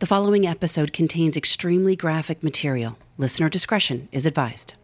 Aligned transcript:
The 0.00 0.06
following 0.06 0.44
episode 0.44 0.92
contains 0.92 1.36
extremely 1.36 1.94
graphic 1.94 2.42
material. 2.42 2.98
Listener 3.16 3.48
discretion 3.48 4.08
is 4.10 4.26
advised. 4.26 4.74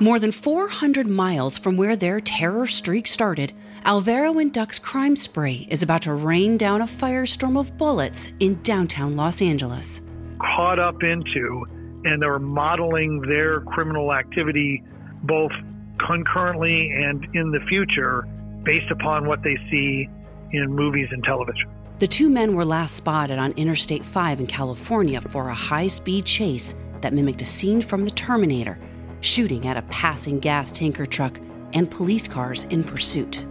More 0.00 0.20
than 0.20 0.30
400 0.30 1.08
miles 1.08 1.58
from 1.58 1.76
where 1.76 1.96
their 1.96 2.20
terror 2.20 2.68
streak 2.68 3.08
started, 3.08 3.52
Alvaro 3.84 4.38
and 4.38 4.52
Duc's 4.52 4.78
crime 4.78 5.16
spree 5.16 5.66
is 5.68 5.82
about 5.82 6.02
to 6.02 6.14
rain 6.14 6.56
down 6.56 6.82
a 6.82 6.86
firestorm 6.86 7.58
of 7.58 7.76
bullets 7.76 8.28
in 8.38 8.62
downtown 8.62 9.16
Los 9.16 9.42
Angeles. 9.42 10.00
Caught 10.38 10.78
up 10.78 11.02
into, 11.02 11.66
and 12.04 12.22
they're 12.22 12.38
modeling 12.38 13.22
their 13.22 13.62
criminal 13.62 14.12
activity 14.12 14.84
both 15.24 15.50
concurrently 15.98 16.92
and 16.92 17.26
in 17.34 17.50
the 17.50 17.60
future 17.68 18.22
based 18.62 18.92
upon 18.92 19.26
what 19.26 19.42
they 19.42 19.56
see 19.68 20.08
in 20.52 20.72
movies 20.72 21.08
and 21.10 21.24
television. 21.24 21.68
The 22.00 22.08
two 22.08 22.28
men 22.28 22.56
were 22.56 22.64
last 22.64 22.96
spotted 22.96 23.38
on 23.38 23.52
Interstate 23.52 24.04
5 24.04 24.40
in 24.40 24.46
California 24.48 25.20
for 25.20 25.48
a 25.48 25.54
high 25.54 25.86
speed 25.86 26.24
chase 26.24 26.74
that 27.02 27.12
mimicked 27.12 27.40
a 27.40 27.44
scene 27.44 27.80
from 27.80 28.04
The 28.04 28.10
Terminator, 28.10 28.80
shooting 29.20 29.68
at 29.68 29.76
a 29.76 29.82
passing 29.82 30.40
gas 30.40 30.72
tanker 30.72 31.06
truck 31.06 31.38
and 31.72 31.88
police 31.88 32.26
cars 32.26 32.64
in 32.64 32.82
pursuit. 32.82 33.46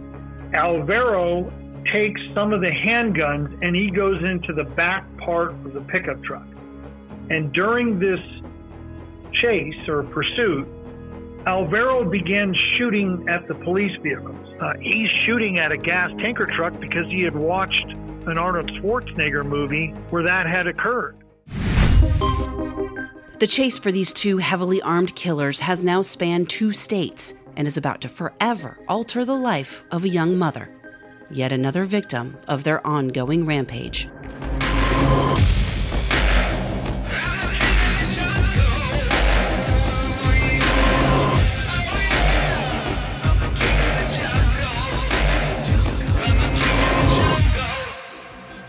Alvaro 0.52 1.50
takes 1.90 2.20
some 2.34 2.52
of 2.52 2.60
the 2.60 2.68
handguns 2.68 3.58
and 3.62 3.74
he 3.74 3.90
goes 3.90 4.22
into 4.22 4.52
the 4.52 4.64
back 4.64 5.04
part 5.16 5.52
of 5.52 5.72
the 5.72 5.80
pickup 5.80 6.22
truck. 6.22 6.46
And 7.30 7.50
during 7.54 7.98
this 7.98 8.20
chase 9.32 9.88
or 9.88 10.02
pursuit, 10.02 10.68
Alvaro 11.46 12.04
begins 12.04 12.58
shooting 12.76 13.26
at 13.26 13.48
the 13.48 13.54
police 13.54 13.96
vehicles. 14.02 14.36
Uh, 14.60 14.74
he's 14.82 15.08
shooting 15.24 15.58
at 15.58 15.72
a 15.72 15.78
gas 15.78 16.10
tanker 16.18 16.46
truck 16.54 16.78
because 16.78 17.06
he 17.06 17.22
had 17.22 17.34
watched 17.34 17.94
an 18.26 18.38
Arnold 18.38 18.70
Schwarzenegger 18.72 19.44
movie 19.44 19.88
where 20.10 20.22
that 20.22 20.46
had 20.46 20.66
occurred. 20.66 21.16
The 23.38 23.46
chase 23.48 23.78
for 23.78 23.92
these 23.92 24.12
two 24.12 24.38
heavily 24.38 24.80
armed 24.82 25.14
killers 25.16 25.60
has 25.60 25.84
now 25.84 26.02
spanned 26.02 26.48
two 26.48 26.72
states 26.72 27.34
and 27.56 27.66
is 27.66 27.76
about 27.76 28.00
to 28.02 28.08
forever 28.08 28.78
alter 28.88 29.24
the 29.24 29.34
life 29.34 29.84
of 29.90 30.04
a 30.04 30.08
young 30.08 30.38
mother, 30.38 30.70
yet 31.30 31.52
another 31.52 31.84
victim 31.84 32.38
of 32.48 32.64
their 32.64 32.84
ongoing 32.86 33.44
rampage. 33.44 34.08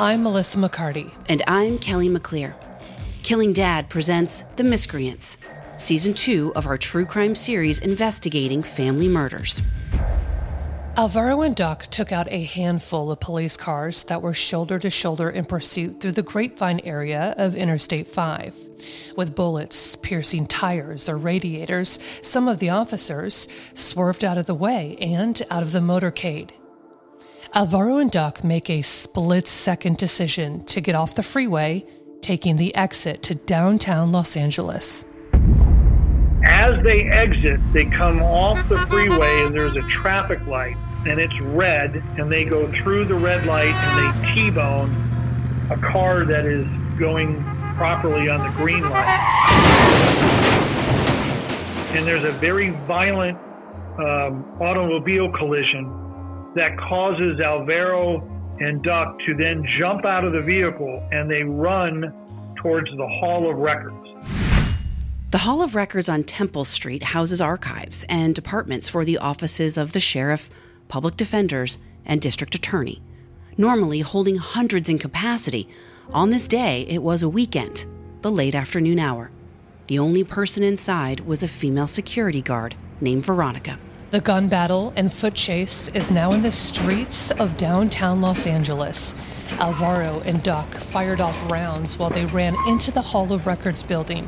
I'm 0.05 0.21
Melissa 0.21 0.59
McCarty. 0.59 1.11
And 1.27 1.41
I'm 1.47 1.79
Kelly 1.79 2.09
McClear. 2.09 2.53
Killing 3.23 3.53
Dad 3.53 3.89
presents 3.89 4.43
The 4.55 4.63
Miscreants, 4.63 5.39
season 5.77 6.13
two 6.13 6.53
of 6.55 6.67
our 6.67 6.77
true 6.77 7.07
crime 7.07 7.33
series 7.33 7.79
investigating 7.79 8.61
family 8.61 9.07
murders. 9.07 9.61
Alvaro 10.95 11.41
and 11.41 11.55
Duc 11.55 11.87
took 11.87 12.11
out 12.11 12.31
a 12.31 12.43
handful 12.43 13.11
of 13.11 13.19
police 13.19 13.57
cars 13.57 14.03
that 14.03 14.21
were 14.21 14.35
shoulder 14.35 14.77
to 14.77 14.91
shoulder 14.91 15.27
in 15.27 15.43
pursuit 15.43 15.99
through 15.99 16.11
the 16.11 16.21
Grapevine 16.21 16.81
area 16.83 17.33
of 17.39 17.55
Interstate 17.55 18.05
5. 18.05 18.55
With 19.17 19.33
bullets 19.33 19.95
piercing 19.95 20.45
tires 20.45 21.09
or 21.09 21.17
radiators, 21.17 21.97
some 22.21 22.47
of 22.47 22.59
the 22.59 22.69
officers 22.69 23.47
swerved 23.73 24.23
out 24.23 24.37
of 24.37 24.45
the 24.45 24.53
way 24.53 24.97
and 25.01 25.41
out 25.49 25.63
of 25.63 25.71
the 25.71 25.79
motorcade. 25.79 26.51
Alvaro 27.57 27.99
and 27.99 28.11
Duc 28.11 28.43
make 28.43 28.69
a 28.69 28.81
split 28.81 29.47
second 29.47 29.95
decision 29.95 30.65
to 30.65 30.81
get 30.81 30.93
off 30.93 31.15
the 31.15 31.23
freeway, 31.23 31.85
taking 32.19 32.57
the 32.57 32.75
exit 32.75 33.23
to 33.23 33.35
downtown 33.35 34.11
Los 34.11 34.35
Angeles. 34.35 35.05
As 36.43 36.83
they 36.83 37.03
exit, 37.03 37.61
they 37.71 37.85
come 37.85 38.21
off 38.21 38.67
the 38.67 38.77
freeway 38.87 39.43
and 39.45 39.55
there's 39.55 39.77
a 39.77 39.81
traffic 39.83 40.45
light 40.47 40.75
and 41.07 41.17
it's 41.17 41.39
red 41.39 42.03
and 42.17 42.29
they 42.29 42.43
go 42.43 42.69
through 42.73 43.05
the 43.05 43.15
red 43.15 43.45
light 43.45 43.73
and 43.73 44.25
they 44.25 44.33
T-bone 44.33 44.93
a 45.71 45.77
car 45.77 46.25
that 46.25 46.45
is 46.45 46.65
going 46.99 47.41
properly 47.77 48.27
on 48.27 48.43
the 48.45 48.53
green 48.57 48.81
light. 48.81 49.17
And 51.95 52.05
there's 52.05 52.25
a 52.25 52.33
very 52.33 52.71
violent 52.71 53.37
um, 53.97 54.43
automobile 54.59 55.31
collision 55.31 56.04
that 56.55 56.77
causes 56.77 57.39
Alvaro 57.39 58.21
and 58.59 58.81
Duc 58.81 59.19
to 59.25 59.35
then 59.35 59.65
jump 59.77 60.05
out 60.05 60.23
of 60.23 60.33
the 60.33 60.41
vehicle 60.41 61.07
and 61.11 61.29
they 61.29 61.43
run 61.43 62.13
towards 62.55 62.89
the 62.95 63.07
Hall 63.07 63.49
of 63.49 63.57
Records. 63.57 64.05
The 65.31 65.39
Hall 65.39 65.61
of 65.61 65.75
Records 65.75 66.07
on 66.07 66.23
Temple 66.23 66.63
Street 66.63 67.03
houses 67.03 67.41
archives 67.41 68.05
and 68.07 68.33
departments 68.33 68.87
for 68.87 69.03
the 69.03 69.17
offices 69.17 69.77
of 69.77 69.91
the 69.91 69.99
sheriff, 69.99 70.49
public 70.87 71.17
defenders, 71.17 71.77
and 72.05 72.21
district 72.21 72.55
attorney, 72.55 73.01
normally 73.57 73.99
holding 73.99 74.37
hundreds 74.37 74.87
in 74.87 74.97
capacity. 74.97 75.67
On 76.13 76.29
this 76.29 76.47
day, 76.47 76.83
it 76.87 77.03
was 77.03 77.21
a 77.21 77.29
weekend, 77.29 77.85
the 78.21 78.31
late 78.31 78.55
afternoon 78.55 78.97
hour. 78.97 79.29
The 79.87 79.99
only 79.99 80.23
person 80.23 80.63
inside 80.63 81.19
was 81.21 81.43
a 81.43 81.47
female 81.47 81.87
security 81.87 82.41
guard 82.41 82.75
named 83.01 83.25
Veronica. 83.25 83.77
The 84.11 84.21
gun 84.21 84.47
battle 84.47 84.93
and 84.95 85.11
foot 85.11 85.33
chase 85.33 85.89
is 85.89 86.11
now 86.11 86.31
in 86.31 86.43
the 86.43 86.51
streets 86.51 87.31
of 87.31 87.57
downtown 87.57 88.21
Los 88.21 88.45
Angeles. 88.45 89.15
Alvaro 89.53 90.21
and 90.25 90.43
Duc 90.43 90.71
fired 90.75 91.19
off 91.19 91.51
rounds 91.51 91.97
while 91.97 92.11
they 92.11 92.25
ran 92.25 92.55
into 92.67 92.91
the 92.91 93.01
Hall 93.01 93.33
of 93.33 93.47
Records 93.47 93.81
building. 93.81 94.23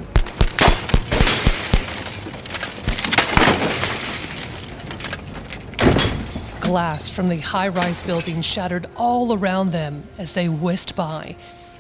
Glass 6.60 7.08
from 7.08 7.30
the 7.30 7.38
high 7.38 7.68
rise 7.70 8.02
building 8.02 8.42
shattered 8.42 8.88
all 8.98 9.38
around 9.38 9.72
them 9.72 10.04
as 10.18 10.34
they 10.34 10.50
whisked 10.50 10.96
by. 10.96 11.36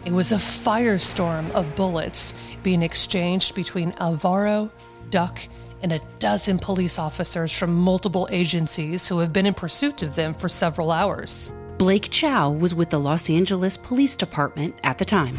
It 0.05 0.13
was 0.13 0.31
a 0.31 0.35
firestorm 0.35 1.49
of 1.51 1.75
bullets 1.75 2.35
being 2.61 2.83
exchanged 2.83 3.55
between 3.55 3.93
Alvaro, 3.99 4.71
Duc, 5.09 5.39
and 5.81 5.91
a 5.91 6.01
dozen 6.19 6.59
police 6.59 6.99
officers 6.99 7.51
from 7.51 7.75
multiple 7.75 8.27
agencies 8.31 9.07
who 9.07 9.19
have 9.19 9.33
been 9.33 9.45
in 9.45 9.53
pursuit 9.53 10.03
of 10.03 10.15
them 10.15 10.33
for 10.33 10.49
several 10.49 10.91
hours. 10.91 11.53
Blake 11.77 12.09
Chow 12.09 12.49
was 12.49 12.73
with 12.73 12.89
the 12.89 12.99
Los 12.99 13.29
Angeles 13.29 13.77
Police 13.77 14.15
Department 14.15 14.75
at 14.83 14.97
the 14.97 15.05
time. 15.05 15.37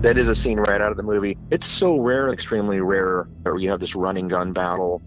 That 0.00 0.18
is 0.18 0.28
a 0.28 0.34
scene 0.34 0.58
right 0.58 0.80
out 0.80 0.90
of 0.90 0.96
the 0.96 1.02
movie. 1.02 1.36
It's 1.50 1.66
so 1.66 1.98
rare, 1.98 2.32
extremely 2.32 2.80
rare, 2.80 3.26
where 3.42 3.56
you 3.56 3.70
have 3.70 3.80
this 3.80 3.94
running 3.94 4.28
gun 4.28 4.52
battle 4.52 5.02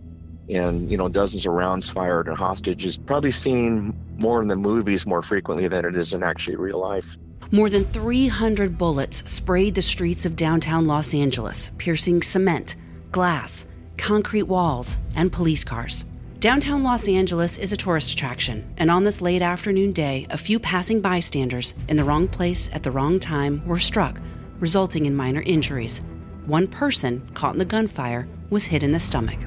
and, 0.50 0.90
you 0.90 0.98
know, 0.98 1.10
dozens 1.10 1.46
of 1.46 1.54
rounds 1.54 1.90
fired 1.90 2.28
and 2.28 2.38
hostages. 2.38 2.98
Probably 2.98 3.32
seen 3.32 3.94
more 4.18 4.42
in 4.42 4.48
the 4.48 4.56
movies 4.56 5.06
more 5.06 5.22
frequently 5.22 5.68
than 5.68 5.86
it 5.86 5.96
is 5.96 6.14
in 6.14 6.24
actually 6.24 6.56
real 6.56 6.80
life. 6.80 7.18
More 7.52 7.70
than 7.70 7.86
300 7.86 8.78
bullets 8.78 9.30
sprayed 9.30 9.76
the 9.76 9.82
streets 9.82 10.26
of 10.26 10.36
downtown 10.36 10.86
Los 10.86 11.14
Angeles, 11.14 11.72
piercing 11.78 12.22
cement, 12.22 12.76
glass, 13.12 13.66
concrete 13.98 14.44
walls, 14.44 14.98
and 15.16 15.32
police 15.32 15.64
cars. 15.64 16.06
Downtown 16.40 16.84
Los 16.84 17.08
Angeles 17.08 17.58
is 17.58 17.74
a 17.74 17.78
tourist 17.78 18.12
attraction, 18.12 18.72
and 18.78 18.92
on 18.92 19.04
this 19.04 19.22
late 19.22 19.42
afternoon 19.42 19.92
day, 19.92 20.28
a 20.30 20.38
few 20.38 20.60
passing 20.60 21.02
bystanders 21.02 21.74
in 21.88 21.98
the 21.98 22.04
wrong 22.04 22.28
place 22.28 22.70
at 22.74 22.84
the 22.84 22.92
wrong 22.92 23.20
time 23.20 23.66
were 23.66 23.80
struck, 23.80 24.22
resulting 24.60 25.08
in 25.08 25.16
minor 25.16 25.42
injuries. 25.42 26.02
One 26.46 26.68
person 26.68 27.28
caught 27.34 27.54
in 27.54 27.60
the 27.60 27.66
gunfire 27.66 28.28
was 28.50 28.66
hit 28.66 28.84
in 28.84 28.92
the 28.92 29.00
stomach. 29.00 29.40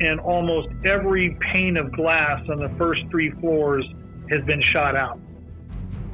And 0.00 0.20
almost 0.20 0.68
every 0.84 1.36
pane 1.52 1.76
of 1.76 1.92
glass 1.92 2.48
on 2.48 2.60
the 2.60 2.70
first 2.78 3.02
three 3.10 3.32
floors 3.32 3.84
has 4.30 4.44
been 4.44 4.62
shot 4.62 4.96
out. 4.96 5.18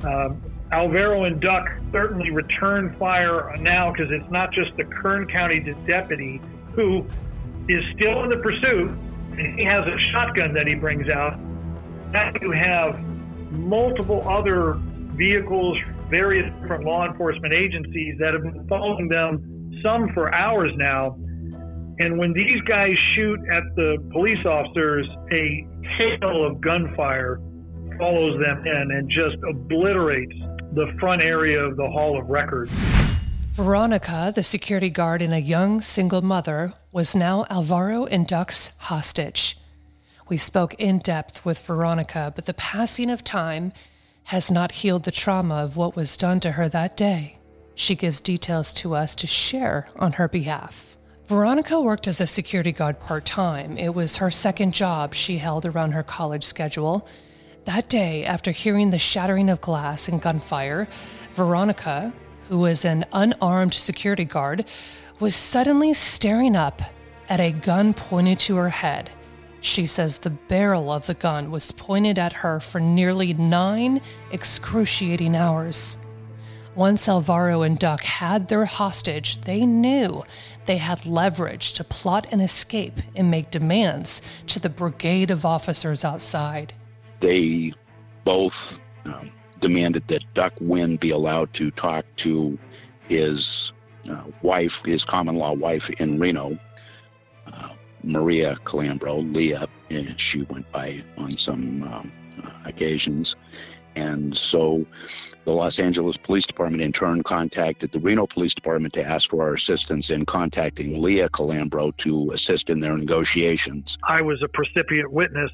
Um, 0.03 0.43
Alvaro 0.73 1.25
and 1.25 1.41
Duc 1.41 1.69
certainly 1.93 2.31
return 2.31 2.97
fire 2.99 3.55
now 3.61 3.93
because 3.93 4.11
it's 4.11 4.31
not 4.31 4.53
just 4.53 4.77
the 4.77 4.85
Kern 4.85 5.29
County 5.29 5.61
deputy 5.87 6.41
who 6.77 7.05
is 7.69 7.83
still 7.97 8.23
in 8.23 8.31
the 8.31 8.37
pursuit, 8.37 8.91
and 9.33 9.59
he 9.59 9.65
has 9.65 9.85
a 9.87 9.97
shotgun 10.13 10.55
that 10.55 10.69
he 10.69 10.75
brings 10.75 11.09
out. 11.09 11.39
Now 12.13 12.31
you 12.41 12.53
have 12.53 13.01
multiple 13.51 14.27
other 14.29 14.75
vehicles, 15.17 15.77
various 16.09 16.53
different 16.61 16.85
law 16.85 17.07
enforcement 17.07 17.53
agencies 17.53 18.17
that 18.21 18.35
have 18.35 18.43
been 18.43 18.67
following 18.69 19.09
them, 19.09 19.73
some 19.83 20.13
for 20.13 20.33
hours 20.35 20.71
now. 20.77 21.19
And 21.99 22.19
when 22.19 22.35
these 22.35 22.61
guys 22.63 22.95
shoot 23.15 23.41
at 23.51 23.63
the 23.75 23.97
police 24.13 24.45
officers, 24.45 25.09
a 25.33 25.67
hail 25.99 26.45
of 26.45 26.61
gunfire 26.61 27.41
follows 27.99 28.39
them 28.39 28.67
in 28.67 28.91
and 28.91 29.11
just 29.11 29.37
obliterates 29.49 30.35
the 30.75 30.95
front 31.01 31.23
area 31.23 31.59
of 31.59 31.77
the 31.77 31.89
Hall 31.89 32.19
of 32.19 32.29
Records. 32.29 32.71
Veronica, 33.57 34.33
the 34.35 34.43
security 34.43 34.91
guard 34.91 35.23
and 35.23 35.33
a 35.33 35.41
young 35.41 35.81
single 35.81 36.21
mother, 36.21 36.75
was 36.93 37.17
now 37.17 37.47
Alvaro 37.49 38.05
and 38.05 38.27
Duc's 38.27 38.71
hostage. 38.77 39.57
We 40.29 40.37
spoke 40.37 40.75
in 40.75 40.99
depth 40.99 41.43
with 41.43 41.61
Veronica, 41.61 42.35
but 42.37 42.45
the 42.45 42.53
passing 42.53 43.09
of 43.09 43.25
time 43.25 43.73
has 44.25 44.51
not 44.51 44.73
healed 44.73 45.05
the 45.05 45.11
trauma 45.11 45.55
of 45.55 45.79
what 45.79 45.97
was 45.97 46.19
done 46.19 46.39
to 46.41 46.53
her 46.53 46.69
that 46.69 46.99
day. 46.99 47.39
She 47.75 47.95
gives 47.95 48.21
details 48.21 48.75
to 48.75 48.95
us 48.95 49.17
to 49.17 49.27
share 49.27 49.89
on 49.97 50.13
her 50.13 50.29
behalf. 50.29 50.95
Veronica 51.25 51.81
worked 51.81 52.07
as 52.07 52.21
a 52.21 52.27
security 52.27 52.73
guard 52.73 53.01
part 53.01 53.25
time. 53.25 53.79
It 53.79 53.95
was 53.95 54.19
her 54.19 54.31
second 54.31 54.75
job 54.75 55.15
she 55.15 55.39
held 55.39 55.65
around 55.65 55.93
her 55.93 56.03
college 56.03 56.45
schedule. 56.45 57.09
That 57.65 57.89
day, 57.89 58.27
after 58.27 58.51
hearing 58.51 58.91
the 58.91 58.99
shattering 58.99 59.49
of 59.49 59.63
glass 59.63 60.09
and 60.09 60.21
gunfire, 60.21 60.89
Veronica, 61.33 62.13
who 62.49 62.59
was 62.59 62.85
an 62.85 63.05
unarmed 63.13 63.75
security 63.75 64.25
guard, 64.25 64.65
was 65.21 65.35
suddenly 65.35 65.95
staring 65.95 66.57
up 66.57 66.83
at 67.29 67.41
a 67.41 67.53
gun 67.53 67.95
pointed 67.95 68.39
to 68.39 68.57
her 68.57 68.69
head. 68.69 69.11
She 69.61 69.87
says 69.87 70.19
the 70.19 70.31
barrel 70.31 70.93
of 70.93 71.07
the 71.07 71.15
gun 71.15 71.51
was 71.51 71.73
pointed 71.73 72.19
at 72.19 72.33
her 72.35 72.61
for 72.61 72.79
nearly 72.79 73.35
nine 73.35 74.01
excruciating 74.31 75.35
hours. 75.35 75.99
Once 76.77 77.09
Alvaro 77.09 77.63
and 77.63 77.79
Duc 77.79 78.03
had 78.03 78.49
their 78.49 78.67
hostage, 78.67 79.41
they 79.41 79.65
knew 79.65 80.23
they 80.67 80.77
had 80.77 81.07
leverage 81.07 81.73
to 81.73 81.83
plot 81.83 82.27
an 82.31 82.41
escape 82.41 83.01
and 83.17 83.31
make 83.31 83.51
demands 83.51 84.21
to 84.47 84.61
the 84.61 84.69
brigade 84.69 85.31
of 85.31 85.47
officers 85.47 86.05
outside. 86.05 86.75
They 87.21 87.73
both 88.25 88.79
um, 89.07 89.31
demanded 89.67 90.07
that 90.07 90.25
Duc 90.33 90.53
Wynn 90.61 90.95
be 90.97 91.11
allowed 91.11 91.53
to 91.55 91.73
talk 91.73 92.07
to 92.17 92.57
his 93.09 93.73
uh, 94.09 94.23
wife, 94.41 94.83
his 94.85 95.05
common 95.05 95.35
law 95.35 95.55
wife 95.55 95.91
in 96.01 96.21
Reno, 96.21 96.57
uh, 97.49 97.75
Maria 98.05 98.55
Calambro, 98.65 99.35
Leah, 99.35 99.67
and 99.91 100.21
she 100.21 100.43
went 100.43 100.71
by 100.71 101.03
on 101.19 101.37
some 101.37 101.83
um, 101.83 102.13
uh, 102.45 102.51
occasions. 102.65 103.35
And 103.97 104.37
so 104.37 104.87
the 105.45 105.53
Los 105.53 105.81
Angeles 105.81 106.17
Police 106.17 106.47
Department 106.47 106.83
in 106.83 106.93
turn 106.93 107.25
contacted 107.25 107.91
the 107.91 107.99
Reno 107.99 108.29
Police 108.29 108.55
Department 108.55 108.95
to 108.95 109.03
ask 109.03 109.29
for 109.29 109.43
our 109.43 109.55
assistance 109.55 110.11
in 110.11 110.27
contacting 110.27 111.03
Leah 111.03 111.31
Calambro 111.31 111.97
to 111.97 112.31
assist 112.31 112.71
in 112.71 112.79
their 112.79 112.97
negotiations. 112.97 113.99
I 114.07 114.23
was 114.23 114.41
a 114.45 114.49
percipient 114.49 115.11
witness 115.11 115.51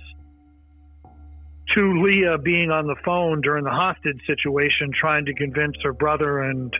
to 1.75 2.03
Leah 2.03 2.39
being 2.39 2.71
on 2.71 2.87
the 2.87 2.97
phone 3.05 3.41
during 3.41 3.65
the 3.65 3.71
hostage 3.71 4.21
situation, 4.27 4.91
trying 4.99 5.25
to 5.27 5.35
convince 5.35 5.77
her 5.83 5.93
brother 5.93 6.41
and 6.41 6.75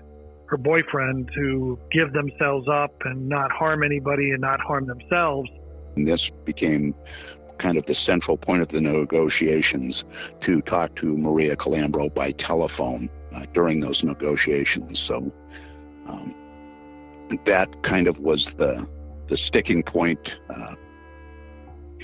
her 0.47 0.57
boyfriend 0.57 1.31
to 1.35 1.79
give 1.91 2.13
themselves 2.13 2.69
up 2.69 2.95
and 3.05 3.29
not 3.29 3.51
harm 3.51 3.83
anybody 3.83 4.31
and 4.31 4.41
not 4.41 4.61
harm 4.61 4.87
themselves. 4.87 5.49
And 5.97 6.07
this 6.07 6.31
became 6.45 6.95
kind 7.59 7.79
of 7.79 7.87
the 7.87 7.95
central 7.95 8.37
point 8.37 8.61
of 8.61 8.69
the 8.69 8.81
negotiations 8.81 10.05
to 10.41 10.61
talk 10.63 10.95
to 10.97 11.17
Maria 11.17 11.57
Calambro 11.57 12.13
by 12.13 12.33
telephone 12.33 13.09
uh, 13.35 13.47
during 13.55 13.81
those 13.81 14.05
negotiations. 14.05 14.99
So 14.99 15.33
um, 16.07 16.35
that 17.45 17.83
kind 17.83 18.09
of 18.09 18.19
was 18.19 18.55
the 18.55 18.87
the 19.29 19.37
sticking 19.37 19.83
point. 19.83 20.39
Uh, 20.51 20.75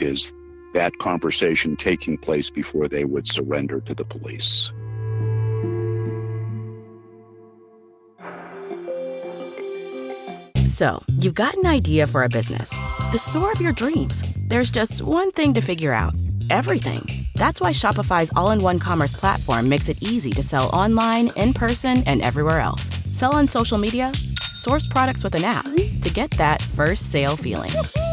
is 0.00 0.32
that 0.74 0.98
conversation 0.98 1.76
taking 1.76 2.18
place 2.18 2.50
before 2.50 2.88
they 2.88 3.04
would 3.04 3.26
surrender 3.26 3.80
to 3.80 3.94
the 3.94 4.04
police. 4.04 4.72
So, 10.66 11.02
you've 11.08 11.34
got 11.34 11.54
an 11.54 11.66
idea 11.66 12.06
for 12.06 12.22
a 12.22 12.28
business, 12.28 12.70
the 13.10 13.18
store 13.18 13.50
of 13.50 13.60
your 13.60 13.72
dreams. 13.72 14.22
There's 14.48 14.70
just 14.70 15.02
one 15.02 15.32
thing 15.32 15.54
to 15.54 15.60
figure 15.60 15.92
out 15.92 16.14
everything. 16.50 17.26
That's 17.34 17.60
why 17.60 17.72
Shopify's 17.72 18.30
all 18.36 18.50
in 18.50 18.60
one 18.60 18.78
commerce 18.78 19.14
platform 19.14 19.68
makes 19.68 19.88
it 19.88 20.02
easy 20.02 20.30
to 20.32 20.42
sell 20.42 20.68
online, 20.70 21.30
in 21.36 21.54
person, 21.54 22.02
and 22.06 22.20
everywhere 22.22 22.60
else. 22.60 22.90
Sell 23.10 23.34
on 23.34 23.48
social 23.48 23.78
media 23.78 24.12
source 24.54 24.86
products 24.86 25.24
with 25.24 25.34
an 25.34 25.44
app 25.44 25.64
to 25.64 26.10
get 26.12 26.30
that 26.32 26.60
first 26.60 27.10
sale 27.10 27.36
feeling. 27.36 27.70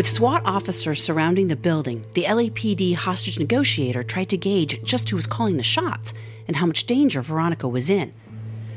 With 0.00 0.08
SWAT 0.08 0.46
officers 0.46 1.04
surrounding 1.04 1.48
the 1.48 1.56
building, 1.56 2.06
the 2.14 2.24
LAPD 2.24 2.94
hostage 2.94 3.38
negotiator 3.38 4.02
tried 4.02 4.30
to 4.30 4.38
gauge 4.38 4.82
just 4.82 5.10
who 5.10 5.16
was 5.16 5.26
calling 5.26 5.58
the 5.58 5.62
shots 5.62 6.14
and 6.48 6.56
how 6.56 6.64
much 6.64 6.84
danger 6.84 7.20
Veronica 7.20 7.68
was 7.68 7.90
in. 7.90 8.14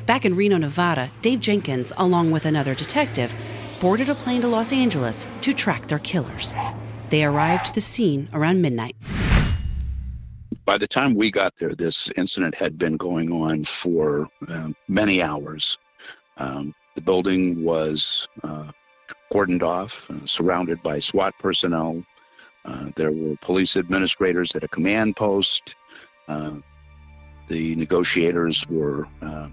Back 0.06 0.26
in 0.26 0.36
Reno, 0.36 0.58
Nevada, 0.58 1.12
Dave 1.22 1.40
Jenkins, 1.40 1.94
along 1.96 2.32
with 2.32 2.46
another 2.46 2.76
detective, 2.76 3.34
boarded 3.80 4.10
a 4.10 4.16
plane 4.16 4.42
to 4.42 4.50
Los 4.50 4.74
Angeles 4.74 5.26
to 5.40 5.54
track 5.54 5.88
their 5.88 6.00
killers. 6.00 6.56
They 7.08 7.24
arrived 7.24 7.68
to 7.68 7.74
the 7.74 7.80
scene 7.80 8.28
around 8.34 8.62
midnight. 8.62 8.98
By 10.66 10.78
the 10.78 10.88
time 10.88 11.16
we 11.16 11.32
got 11.32 11.56
there, 11.56 11.74
this 11.74 12.12
incident 12.18 12.54
had 12.54 12.78
been 12.78 12.98
going 12.98 13.32
on 13.32 13.64
for 13.64 14.28
uh, 14.50 14.72
many 14.90 15.22
hours. 15.22 15.78
Um, 16.36 16.76
the 16.96 17.02
building 17.02 17.64
was 17.64 18.28
uh, 18.44 18.74
cordoned 19.34 19.64
off, 19.64 20.10
uh, 20.12 20.26
surrounded 20.26 20.82
by 20.84 21.00
SWAT 21.00 21.34
personnel. 21.40 22.04
Uh, 22.66 22.92
there 22.96 23.12
were 23.12 23.36
police 23.42 23.76
administrators 23.76 24.56
at 24.56 24.64
a 24.64 24.68
command 24.68 25.16
post. 25.16 25.76
Uh, 26.28 26.58
the 27.48 27.76
negotiators 27.76 28.66
were 28.70 29.08
uh, 29.22 29.50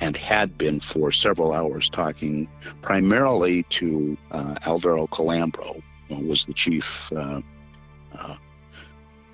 and 0.00 0.16
had 0.16 0.58
been 0.58 0.78
for 0.78 1.10
several 1.10 1.52
hours 1.52 1.88
talking 1.88 2.48
primarily 2.82 3.62
to 3.64 4.16
uh, 4.30 4.54
Alvaro 4.66 5.06
Calambro, 5.06 5.82
who 6.08 6.26
was 6.26 6.44
the 6.44 6.52
chief 6.52 7.10
uh, 7.12 7.40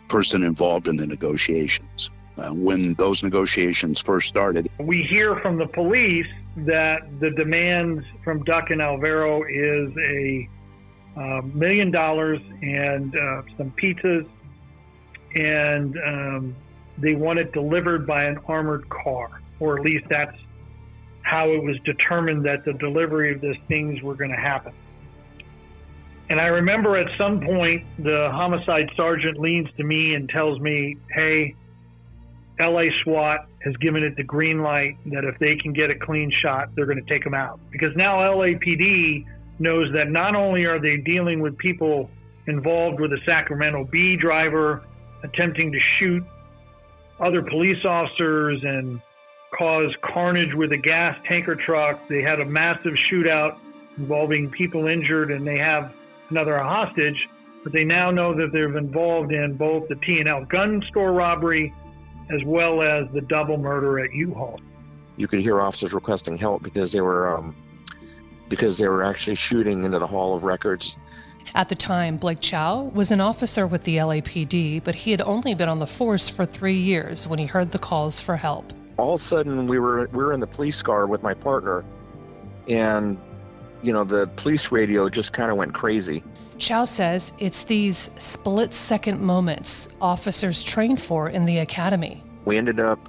person 0.08 0.42
involved 0.42 0.88
in 0.88 0.96
the 0.96 1.06
negotiations. 1.06 2.11
when 2.52 2.94
those 2.94 3.23
negotiations 3.23 4.00
first 4.00 4.28
started, 4.28 4.70
we 4.78 5.02
hear 5.02 5.37
from 5.37 5.58
the 5.58 5.66
police 5.66 6.26
that 6.57 7.21
the 7.21 7.30
demands 7.30 8.04
from 8.25 8.42
Duc 8.45 8.71
and 8.71 8.83
Alvaro 8.83 9.42
is 9.45 9.92
a 9.97 10.49
uh, 11.16 11.42
million 11.54 11.90
dollars 11.90 12.40
and 12.62 13.14
uh, 13.16 13.42
some 13.57 13.73
pizzas, 13.73 14.26
and 15.35 15.97
um, 16.07 16.57
they 16.99 17.14
want 17.14 17.38
it 17.38 17.52
delivered 17.52 18.07
by 18.07 18.25
an 18.25 18.38
armored 18.47 18.88
car, 18.88 19.40
or 19.59 19.78
at 19.78 19.85
least 19.85 20.07
that's 20.09 20.37
how 21.23 21.50
it 21.50 21.62
was 21.62 21.78
determined 21.85 22.45
that 22.45 22.64
the 22.64 22.73
delivery 22.75 23.33
of 23.33 23.40
these 23.40 23.57
things 23.69 24.02
were 24.02 24.14
going 24.14 24.30
to 24.30 24.37
happen. 24.37 24.73
And 26.28 26.40
I 26.40 26.47
remember 26.47 26.97
at 26.97 27.09
some 27.19 27.40
point 27.40 27.85
the 27.99 28.30
homicide 28.33 28.90
sergeant 28.97 29.38
leans 29.38 29.69
to 29.76 29.85
me 29.85 30.14
and 30.14 30.28
tells 30.28 30.61
me, 30.61 30.97
"Hey, 31.11 31.54
LA 32.59 32.85
SWAT 33.02 33.50
has 33.64 33.76
given 33.76 34.02
it 34.02 34.16
the 34.16 34.22
green 34.22 34.62
light 34.62 34.96
that 35.06 35.24
if 35.24 35.38
they 35.38 35.56
can 35.56 35.72
get 35.72 35.90
a 35.90 35.94
clean 35.94 36.30
shot, 36.42 36.70
they're 36.74 36.86
going 36.86 37.02
to 37.02 37.12
take 37.12 37.24
them 37.24 37.34
out. 37.34 37.60
Because 37.70 37.94
now 37.94 38.18
LAPD 38.18 39.26
knows 39.58 39.92
that 39.92 40.10
not 40.10 40.34
only 40.34 40.64
are 40.64 40.78
they 40.78 40.96
dealing 40.96 41.40
with 41.40 41.56
people 41.58 42.10
involved 42.46 43.00
with 43.00 43.12
a 43.12 43.18
Sacramento 43.26 43.84
Bee 43.84 44.16
driver 44.16 44.82
attempting 45.22 45.72
to 45.72 45.78
shoot 45.98 46.24
other 47.20 47.42
police 47.42 47.84
officers 47.84 48.64
and 48.64 49.00
cause 49.56 49.94
carnage 50.00 50.54
with 50.54 50.72
a 50.72 50.78
gas 50.78 51.18
tanker 51.26 51.54
truck, 51.54 52.00
they 52.08 52.22
had 52.22 52.40
a 52.40 52.44
massive 52.44 52.94
shootout 53.10 53.58
involving 53.98 54.50
people 54.50 54.86
injured, 54.86 55.30
and 55.30 55.46
they 55.46 55.58
have 55.58 55.92
another 56.30 56.58
hostage. 56.58 57.28
But 57.62 57.74
they 57.74 57.84
now 57.84 58.10
know 58.10 58.32
that 58.34 58.52
they're 58.52 58.74
involved 58.74 59.32
in 59.32 59.54
both 59.54 59.88
the 59.88 59.96
T&L 59.96 60.46
gun 60.46 60.82
store 60.88 61.12
robbery 61.12 61.74
as 62.32 62.44
well 62.44 62.82
as 62.82 63.06
the 63.12 63.20
double 63.20 63.58
murder 63.58 63.99
at 63.99 64.12
U-Haul. 64.12 64.60
You 65.16 65.28
could 65.28 65.40
hear 65.40 65.60
officers 65.60 65.92
requesting 65.92 66.37
help 66.37 66.62
because 66.62 66.92
they 66.92 67.00
were 67.00 67.37
um, 67.37 67.54
because 68.49 68.78
they 68.78 68.88
were 68.88 69.02
actually 69.02 69.37
shooting 69.37 69.84
into 69.84 69.99
the 69.99 70.06
Hall 70.06 70.34
of 70.34 70.44
Records. 70.44 70.99
At 71.54 71.68
the 71.68 71.75
time, 71.75 72.16
Blake 72.16 72.40
Chow 72.40 72.82
was 72.94 73.10
an 73.10 73.20
officer 73.20 73.66
with 73.66 73.84
the 73.84 73.96
LAPD, 73.96 74.84
but 74.84 74.94
he 74.94 75.10
had 75.10 75.20
only 75.20 75.54
been 75.54 75.68
on 75.68 75.78
the 75.78 75.87
force 75.87 76.28
for 76.28 76.46
three 76.46 76.76
years 76.76 77.26
when 77.26 77.38
he 77.38 77.46
heard 77.46 77.72
the 77.72 77.78
calls 77.78 78.20
for 78.20 78.37
help. 78.37 78.72
All 78.99 79.14
of 79.14 79.20
a 79.20 79.22
sudden, 79.22 79.66
we 79.66 79.78
were 79.78 80.08
we 80.12 80.25
were 80.25 80.32
in 80.32 80.40
the 80.40 80.46
police 80.46 80.82
car 80.82 81.06
with 81.06 81.22
my 81.22 81.34
partner, 81.34 81.84
and 82.68 83.18
you 83.82 83.92
know 83.92 84.04
the 84.04 84.26
police 84.37 84.72
radio 84.72 85.08
just 85.08 85.32
kind 85.32 85.50
of 85.50 85.56
went 85.56 85.75
crazy. 85.75 86.22
Chow 86.58 86.84
says 86.84 87.32
it's 87.38 87.64
these 87.64 88.10
split 88.18 88.75
second 88.75 89.20
moments 89.20 89.88
officers 90.00 90.62
train 90.62 90.96
for 90.96 91.28
in 91.28 91.44
the 91.46 91.58
academy. 91.58 92.22
We 92.44 92.58
ended 92.58 92.80
up 92.80 93.08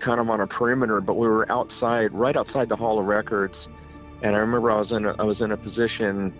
kind 0.00 0.20
of 0.20 0.28
on 0.30 0.40
a 0.40 0.46
perimeter, 0.46 1.00
but 1.00 1.14
we 1.14 1.28
were 1.28 1.50
outside, 1.50 2.12
right 2.12 2.36
outside 2.36 2.68
the 2.68 2.76
Hall 2.76 2.98
of 2.98 3.06
Records. 3.06 3.68
And 4.22 4.34
I 4.34 4.40
remember 4.40 4.70
I 4.70 4.78
was 4.78 4.90
in 4.92 5.06
a, 5.06 5.14
I 5.18 5.22
was 5.22 5.42
in 5.42 5.52
a 5.52 5.56
position 5.56 6.34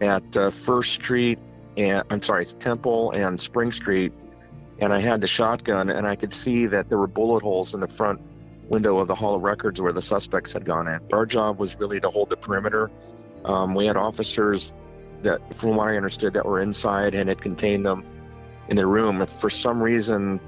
at 0.00 0.36
uh, 0.36 0.50
First 0.50 0.92
Street 0.92 1.38
and 1.76 2.04
I'm 2.10 2.22
sorry, 2.22 2.42
it's 2.42 2.54
Temple 2.54 3.10
and 3.12 3.38
Spring 3.38 3.72
Street, 3.72 4.12
and 4.78 4.92
I 4.92 5.00
had 5.00 5.20
the 5.20 5.26
shotgun, 5.26 5.90
and 5.90 6.06
I 6.06 6.16
could 6.16 6.32
see 6.32 6.66
that 6.66 6.88
there 6.88 6.98
were 6.98 7.06
bullet 7.06 7.42
holes 7.42 7.74
in 7.74 7.80
the 7.80 7.88
front 7.88 8.20
window 8.68 8.98
of 8.98 9.08
the 9.08 9.14
Hall 9.14 9.34
of 9.34 9.42
Records 9.42 9.80
where 9.80 9.92
the 9.92 10.02
suspects 10.02 10.52
had 10.52 10.64
gone 10.64 10.88
in. 10.88 11.00
Our 11.12 11.26
job 11.26 11.58
was 11.58 11.78
really 11.78 12.00
to 12.00 12.10
hold 12.10 12.30
the 12.30 12.36
perimeter. 12.36 12.90
Um, 13.44 13.74
we 13.74 13.86
had 13.86 13.96
officers 13.96 14.72
that, 15.22 15.54
from 15.54 15.76
what 15.76 15.88
I 15.88 15.96
understood, 15.96 16.32
that 16.34 16.46
were 16.46 16.60
inside 16.60 17.14
and 17.14 17.28
had 17.28 17.40
contained 17.40 17.84
them 17.84 18.04
in 18.68 18.76
their 18.76 18.86
room. 18.86 19.20
If 19.20 19.30
for 19.30 19.50
some 19.50 19.82
reason, 19.82 20.40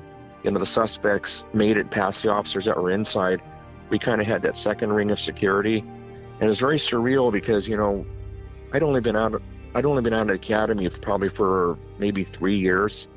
you 0.43 0.51
know, 0.51 0.59
the 0.59 0.67
suspects 0.67 1.45
made 1.53 1.77
it 1.77 1.91
past 1.91 2.23
the 2.23 2.31
officers 2.31 2.65
that 2.65 2.81
were 2.81 2.91
inside, 2.91 3.43
we 3.91 3.99
kind 3.99 4.21
of 4.21 4.27
had 4.27 4.43
that 4.43 4.57
second 4.57 4.93
ring 4.93 5.11
of 5.11 5.21
security. 5.21 5.79
And 5.79 6.43
it 6.43 6.47
was 6.47 6.59
very 6.59 6.79
surreal 6.79 7.33
because, 7.33 7.69
you 7.69 7.77
know, 7.77 8.07
I'd 8.73 8.83
only 8.83 9.01
been 9.01 9.17
out 9.17 9.41
I'd 9.75 9.85
only 9.85 10.01
been 10.01 10.15
out 10.15 10.23
of 10.23 10.29
the 10.29 10.35
academy 10.35 10.89
for 10.89 10.99
probably 11.01 11.29
for 11.29 11.79
maybe 11.99 12.25
three 12.25 12.57
years. 12.57 13.11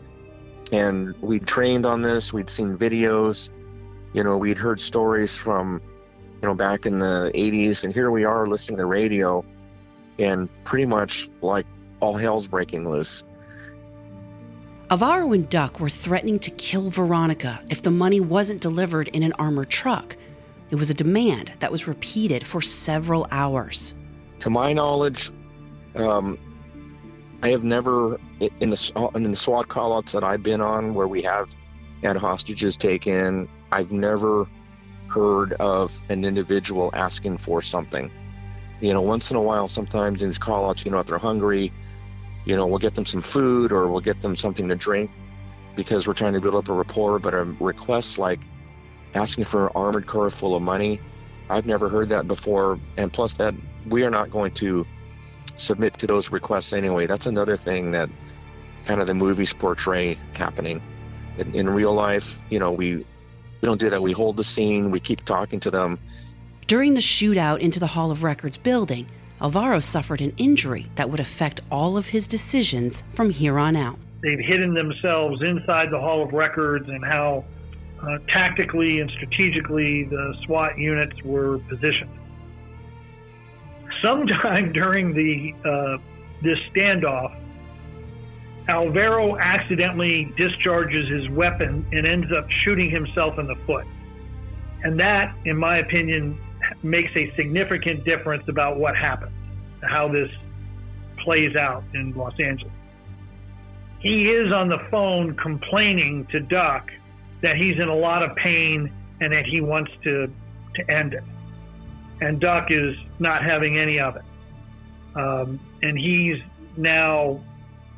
And 0.74 1.15
we'd 1.22 1.48
trained 1.48 1.86
on 1.86 2.01
this, 2.01 2.34
we'd 2.34 2.50
seen 2.50 2.77
videos, 2.77 3.50
you 4.13 4.23
know, 4.23 4.37
we'd 4.37 4.57
heard 4.57 4.79
stories 4.79 5.37
from, 5.37 5.81
you 6.41 6.47
know, 6.47 6.53
back 6.53 6.85
in 6.85 6.99
the 6.99 7.31
80s, 7.33 7.83
and 7.83 7.93
here 7.93 8.11
we 8.11 8.23
are 8.23 8.47
listening 8.47 8.77
to 8.77 8.85
radio, 8.85 9.43
and 10.17 10.49
pretty 10.63 10.85
much 10.85 11.29
like 11.41 11.65
all 11.99 12.17
hell's 12.17 12.47
breaking 12.47 12.89
loose. 12.89 13.23
Alvaro 14.91 15.33
and 15.33 15.47
Duc 15.47 15.79
were 15.79 15.89
threatening 15.89 16.39
to 16.39 16.49
kill 16.51 16.89
Veronica 16.89 17.63
if 17.69 17.83
the 17.83 17.91
money 17.91 18.19
wasn't 18.19 18.59
delivered 18.59 19.07
in 19.09 19.21
an 19.21 19.33
armored 19.33 19.69
truck. 19.69 20.17
It 20.71 20.75
was 20.75 20.89
a 20.89 20.95
demand 20.95 21.53
that 21.59 21.71
was 21.71 21.87
repeated 21.87 22.45
for 22.45 22.61
several 22.61 23.27
hours. 23.31 23.93
To 24.39 24.49
my 24.49 24.73
knowledge, 24.73 25.31
um, 25.95 26.39
I 27.43 27.49
have 27.51 27.63
never 27.63 28.19
in 28.39 28.69
the 28.69 29.11
in 29.15 29.23
the 29.23 29.35
SWAT 29.35 29.67
callouts 29.67 30.11
that 30.11 30.23
I've 30.23 30.43
been 30.43 30.61
on 30.61 30.93
where 30.93 31.07
we 31.07 31.21
have 31.21 31.55
had 32.03 32.17
hostages 32.17 32.75
taken. 32.75 33.47
I've 33.71 33.91
never 33.91 34.47
heard 35.07 35.53
of 35.53 36.01
an 36.09 36.25
individual 36.25 36.91
asking 36.93 37.38
for 37.38 37.61
something. 37.61 38.11
You 38.79 38.93
know, 38.93 39.01
once 39.01 39.31
in 39.31 39.38
a 39.38 39.41
while, 39.41 39.67
sometimes 39.67 40.21
in 40.21 40.29
these 40.29 40.39
callouts, 40.39 40.85
you 40.85 40.91
know, 40.91 40.99
if 40.99 41.07
they're 41.07 41.17
hungry, 41.17 41.73
you 42.45 42.55
know, 42.55 42.67
we'll 42.67 42.79
get 42.79 42.95
them 42.95 43.05
some 43.05 43.21
food 43.21 43.71
or 43.71 43.88
we'll 43.88 44.01
get 44.01 44.21
them 44.21 44.35
something 44.35 44.69
to 44.69 44.75
drink 44.75 45.11
because 45.75 46.07
we're 46.07 46.13
trying 46.13 46.33
to 46.33 46.39
build 46.39 46.55
up 46.55 46.69
a 46.69 46.73
rapport. 46.73 47.19
But 47.19 47.33
a 47.33 47.43
request 47.43 48.17
like 48.17 48.39
asking 49.13 49.45
for 49.45 49.67
an 49.67 49.71
armored 49.75 50.07
car 50.07 50.29
full 50.29 50.55
of 50.55 50.61
money, 50.61 51.01
I've 51.49 51.65
never 51.65 51.89
heard 51.89 52.09
that 52.09 52.27
before. 52.27 52.79
And 52.97 53.11
plus, 53.11 53.33
that 53.33 53.53
we 53.88 54.03
are 54.03 54.09
not 54.09 54.31
going 54.31 54.51
to 54.55 54.85
submit 55.57 55.97
to 55.99 56.07
those 56.07 56.31
requests 56.31 56.73
anyway. 56.73 57.05
That's 57.07 57.25
another 57.25 57.57
thing 57.57 57.91
that 57.91 58.09
kind 58.85 59.01
of 59.01 59.07
the 59.07 59.13
movies 59.13 59.53
portray 59.53 60.17
happening. 60.33 60.81
In, 61.38 61.53
in 61.53 61.69
real 61.69 61.93
life, 61.93 62.41
you 62.49 62.59
know, 62.59 62.71
we 62.71 63.05
we 63.61 63.65
don't 63.65 63.79
do 63.79 63.89
that. 63.89 64.01
We 64.01 64.11
hold 64.11 64.37
the 64.37 64.43
scene. 64.43 64.91
We 64.91 64.99
keep 64.99 65.25
talking 65.25 65.59
to 65.61 65.71
them. 65.71 65.99
During 66.67 66.93
the 66.93 67.01
shootout 67.01 67.59
into 67.59 67.79
the 67.79 67.87
Hall 67.87 68.11
of 68.11 68.23
Records 68.23 68.57
building, 68.57 69.07
Alvaro 69.41 69.79
suffered 69.79 70.21
an 70.21 70.33
injury 70.37 70.87
that 70.95 71.09
would 71.09 71.19
affect 71.19 71.61
all 71.71 71.97
of 71.97 72.07
his 72.07 72.27
decisions 72.27 73.03
from 73.13 73.29
here 73.31 73.57
on 73.57 73.75
out. 73.75 73.97
They've 74.21 74.39
hidden 74.39 74.73
themselves 74.73 75.41
inside 75.41 75.91
the 75.91 75.99
Hall 75.99 76.21
of 76.21 76.33
Records 76.33 76.87
and 76.89 77.03
how 77.03 77.45
uh, 78.01 78.17
tactically 78.27 78.99
and 78.99 79.09
strategically 79.11 80.03
the 80.03 80.35
SWAT 80.45 80.77
units 80.77 81.21
were 81.23 81.59
positioned 81.69 82.11
sometime 84.01 84.71
during 84.73 85.13
the 85.13 85.53
uh, 85.67 85.97
this 86.41 86.59
standoff, 86.73 87.35
Alvaro 88.69 89.38
accidentally 89.38 90.25
discharges 90.38 91.09
his 91.09 91.29
weapon 91.29 91.85
and 91.91 92.05
ends 92.05 92.31
up 92.31 92.49
shooting 92.63 92.89
himself 92.89 93.39
in 93.39 93.47
the 93.47 93.55
foot. 93.55 93.85
And 94.83 94.99
that, 94.99 95.35
in 95.45 95.57
my 95.57 95.77
opinion, 95.77 96.39
makes 96.83 97.11
a 97.15 97.33
significant 97.35 98.05
difference 98.05 98.47
about 98.47 98.77
what 98.77 98.95
happens, 98.95 99.33
how 99.81 100.07
this 100.07 100.31
plays 101.17 101.55
out 101.55 101.83
in 101.93 102.13
Los 102.13 102.39
Angeles. 102.39 102.73
He 103.99 104.29
is 104.29 104.53
on 104.53 104.69
the 104.69 104.79
phone 104.89 105.35
complaining 105.35 106.25
to 106.27 106.39
Duc 106.39 106.89
that 107.41 107.57
he's 107.57 107.77
in 107.77 107.89
a 107.89 107.95
lot 107.95 108.23
of 108.23 108.35
pain 108.38 108.91
and 109.19 109.33
that 109.33 109.45
he 109.45 109.59
wants 109.59 109.91
to, 110.03 110.31
to 110.75 110.91
end 110.91 111.13
it 111.13 111.23
and 112.21 112.39
Duc 112.39 112.71
is 112.71 112.95
not 113.19 113.43
having 113.43 113.77
any 113.77 113.99
of 113.99 114.15
it. 114.15 114.23
Um, 115.15 115.59
and 115.81 115.97
he's 115.97 116.41
now, 116.77 117.39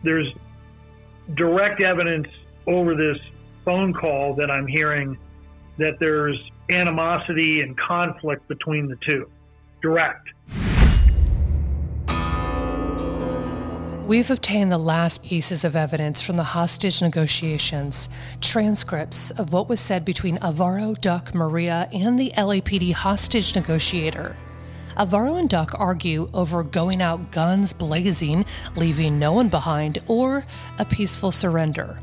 there's 0.04 0.32
direct 1.36 1.82
evidence 1.82 2.28
over 2.68 2.96
this 2.96 3.18
phone 3.66 3.94
call 3.94 4.36
that 4.36 4.50
I'm 4.50 4.68
hearing 4.68 5.18
that 5.78 6.00
there's 6.00 6.38
animosity 6.70 7.62
and 7.62 7.78
conflict 7.78 8.48
between 8.48 8.88
the 8.88 8.98
two. 8.98 9.30
Direct. 9.82 10.28
We've 14.08 14.30
obtained 14.30 14.74
the 14.74 14.78
last 14.78 15.24
pieces 15.24 15.64
of 15.64 15.74
evidence 15.76 16.22
from 16.22 16.36
the 16.36 16.44
hostage 16.44 17.02
negotiations, 17.02 18.10
transcripts 18.42 19.32
of 19.32 19.54
what 19.54 19.70
was 19.70 19.80
said 19.80 20.04
between 20.04 20.38
Alvaro, 20.40 20.94
Duc, 21.00 21.34
Maria, 21.34 21.88
and 21.94 22.20
the 22.20 22.32
LAPD 22.36 22.92
hostage 22.92 23.56
negotiator. 23.56 24.36
Alvaro 24.98 25.36
and 25.36 25.50
Duc 25.50 25.72
argue 25.80 26.30
over 26.34 26.64
going 26.64 27.02
out 27.02 27.32
guns 27.32 27.74
blazing, 27.74 28.46
leaving 28.76 29.18
no 29.18 29.34
one 29.34 29.50
behind, 29.50 30.00
or 30.08 30.44
a 30.80 30.86
peaceful 30.86 31.32
surrender. 31.32 32.00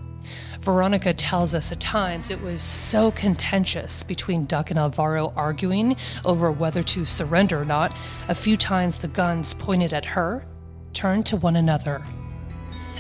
Veronica 0.61 1.15
tells 1.15 1.55
us 1.55 1.71
at 1.71 1.81
times 1.81 2.31
it 2.31 2.43
was 2.43 2.61
so 2.61 3.11
contentious 3.13 4.03
between 4.03 4.45
Duc 4.45 4.71
and 4.71 4.79
Alvaro 4.79 5.33
arguing 5.37 5.97
over 6.25 6.51
whether 6.51 6.83
to 6.83 7.05
surrender 7.05 7.63
or 7.63 7.65
not. 7.65 7.93
A 8.29 8.35
few 8.35 8.57
times 8.57 8.99
the 8.99 9.09
guns 9.09 9.55
pointed 9.55 9.93
at 9.93 10.05
her, 10.05 10.45
turn 10.93 11.23
to 11.25 11.37
one 11.37 11.57
another. 11.57 12.03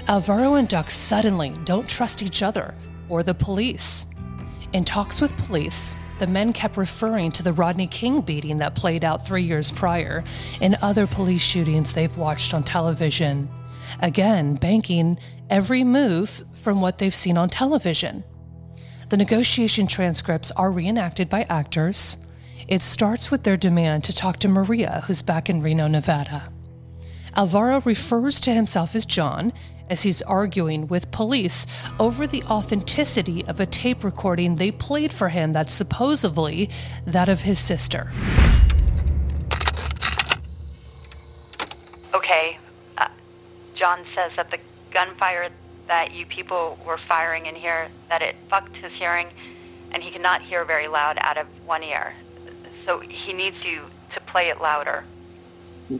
Alvaro 0.06 0.54
and 0.54 0.68
Duck 0.68 0.88
suddenly 0.88 1.52
don't 1.64 1.88
trust 1.88 2.22
each 2.22 2.42
other 2.42 2.74
or 3.08 3.22
the 3.22 3.34
police. 3.34 4.06
In 4.72 4.84
talks 4.84 5.20
with 5.20 5.36
police, 5.46 5.96
the 6.18 6.26
men 6.26 6.52
kept 6.52 6.76
referring 6.76 7.30
to 7.32 7.42
the 7.42 7.52
Rodney 7.52 7.86
King 7.86 8.20
beating 8.20 8.58
that 8.58 8.74
played 8.74 9.04
out 9.04 9.26
three 9.26 9.42
years 9.42 9.70
prior 9.70 10.24
and 10.60 10.76
other 10.82 11.06
police 11.06 11.42
shootings 11.42 11.92
they've 11.92 12.16
watched 12.16 12.54
on 12.54 12.62
television. 12.62 13.48
Again, 14.00 14.54
banking 14.54 15.18
every 15.50 15.84
move 15.84 16.44
from 16.54 16.80
what 16.80 16.98
they've 16.98 17.14
seen 17.14 17.38
on 17.38 17.48
television. 17.48 18.24
The 19.08 19.16
negotiation 19.16 19.86
transcripts 19.86 20.50
are 20.52 20.70
reenacted 20.70 21.28
by 21.28 21.46
actors. 21.48 22.18
It 22.66 22.82
starts 22.82 23.30
with 23.30 23.44
their 23.44 23.56
demand 23.56 24.04
to 24.04 24.14
talk 24.14 24.38
to 24.40 24.48
Maria, 24.48 25.02
who's 25.06 25.22
back 25.22 25.48
in 25.48 25.62
Reno, 25.62 25.88
Nevada. 25.88 26.52
Alvaro 27.34 27.80
refers 27.82 28.40
to 28.40 28.52
himself 28.52 28.94
as 28.94 29.06
John 29.06 29.52
as 29.90 30.02
he's 30.02 30.22
arguing 30.22 30.86
with 30.86 31.10
police 31.10 31.66
over 31.98 32.26
the 32.26 32.42
authenticity 32.44 33.44
of 33.46 33.60
a 33.60 33.66
tape 33.66 34.04
recording 34.04 34.56
they 34.56 34.70
played 34.70 35.12
for 35.12 35.28
him 35.28 35.52
that's 35.52 35.72
supposedly 35.72 36.70
that 37.06 37.28
of 37.28 37.42
his 37.42 37.58
sister. 37.58 38.10
Okay, 42.14 42.58
uh, 42.96 43.08
John 43.74 44.04
says 44.14 44.34
that 44.36 44.50
the 44.50 44.58
gunfire 44.90 45.50
that 45.86 46.12
you 46.12 46.26
people 46.26 46.78
were 46.86 46.98
firing 46.98 47.46
in 47.46 47.54
here, 47.54 47.88
that 48.08 48.22
it 48.22 48.36
fucked 48.48 48.76
his 48.76 48.92
hearing, 48.92 49.28
and 49.92 50.02
he 50.02 50.10
cannot 50.10 50.42
hear 50.42 50.64
very 50.64 50.88
loud 50.88 51.18
out 51.20 51.38
of 51.38 51.46
one 51.66 51.82
ear. 51.82 52.14
So 52.84 53.00
he 53.00 53.32
needs 53.32 53.64
you 53.64 53.82
to 54.10 54.20
play 54.20 54.48
it 54.48 54.60
louder. 54.60 55.04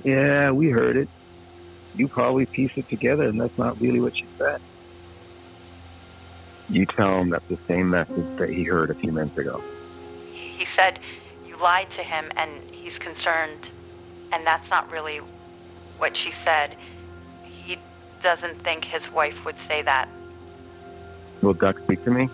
Yeah, 0.05 0.51
we 0.51 0.69
heard 0.71 0.97
it 0.97 1.09
you 1.95 2.09
probably 2.09 2.47
piece 2.53 2.71
it 2.77 2.87
together, 2.89 3.23
and 3.23 3.41
that's 3.41 3.57
not 3.59 3.81
really 3.81 4.01
what 4.01 4.13
she 4.17 4.29
said. 4.39 4.59
You 6.69 6.85
tell 6.99 7.21
him 7.21 7.31
that's 7.31 7.47
the 7.49 7.59
same 7.69 7.91
message 7.91 8.27
that 8.39 8.51
he 8.51 8.65
heard 8.65 8.91
a 8.91 8.95
few 8.97 9.13
minutes 9.13 9.37
ago. 9.39 9.63
He 10.33 10.67
said 10.77 11.01
you 11.47 11.57
lied 11.63 11.91
to 11.93 12.03
him, 12.03 12.31
and 12.37 12.71
he's 12.73 12.99
concerned 12.99 13.69
and 14.33 14.47
that's 14.47 14.69
not 14.71 14.91
really 14.91 15.21
what 15.97 16.17
she 16.17 16.33
said. 16.45 16.77
He 17.43 17.79
doesn't 18.23 18.63
think 18.63 18.85
his 18.85 19.11
wife 19.13 19.45
would 19.45 19.57
say 19.67 19.83
that. 19.83 20.09
Will 21.43 21.55
Duc 21.55 21.77
speak 21.85 22.03
to 22.05 22.11
me? 22.11 22.29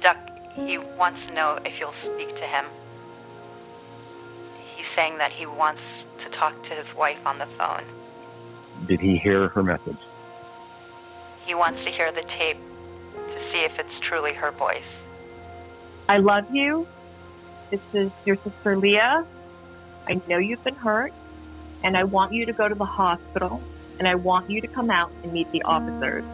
Duc, 0.00 0.18
he 0.54 0.78
wants 0.78 1.26
to 1.26 1.34
know 1.34 1.58
if 1.64 1.80
you'll 1.80 1.92
speak 1.92 2.34
to 2.36 2.44
him. 2.44 2.66
He's 4.94 5.00
saying 5.00 5.18
that 5.18 5.32
he 5.32 5.44
wants 5.44 5.82
to 6.22 6.30
talk 6.30 6.62
to 6.62 6.70
his 6.70 6.94
wife 6.94 7.18
on 7.26 7.38
the 7.38 7.46
phone. 7.58 7.82
Did 8.86 9.00
he 9.00 9.18
hear 9.18 9.48
her 9.48 9.62
message? 9.64 9.96
He 11.44 11.52
wants 11.52 11.82
to 11.82 11.90
hear 11.90 12.12
the 12.12 12.22
tape 12.22 12.58
to 13.12 13.50
see 13.50 13.64
if 13.64 13.76
it's 13.80 13.98
truly 13.98 14.32
her 14.34 14.52
voice. 14.52 14.84
I 16.08 16.18
love 16.18 16.44
you. 16.54 16.86
This 17.72 17.80
is 17.92 18.12
your 18.24 18.36
sister 18.36 18.76
Leah. 18.76 19.26
I 20.06 20.20
know 20.28 20.38
you've 20.38 20.62
been 20.62 20.76
hurt, 20.76 21.12
and 21.82 21.96
I 21.96 22.04
want 22.04 22.32
you 22.32 22.46
to 22.46 22.52
go 22.52 22.68
to 22.68 22.74
the 22.76 22.84
hospital, 22.84 23.60
and 23.98 24.06
I 24.06 24.14
want 24.14 24.48
you 24.48 24.60
to 24.60 24.68
come 24.68 24.90
out 24.90 25.10
and 25.24 25.32
meet 25.32 25.50
the 25.50 25.62
officers. 25.62 26.24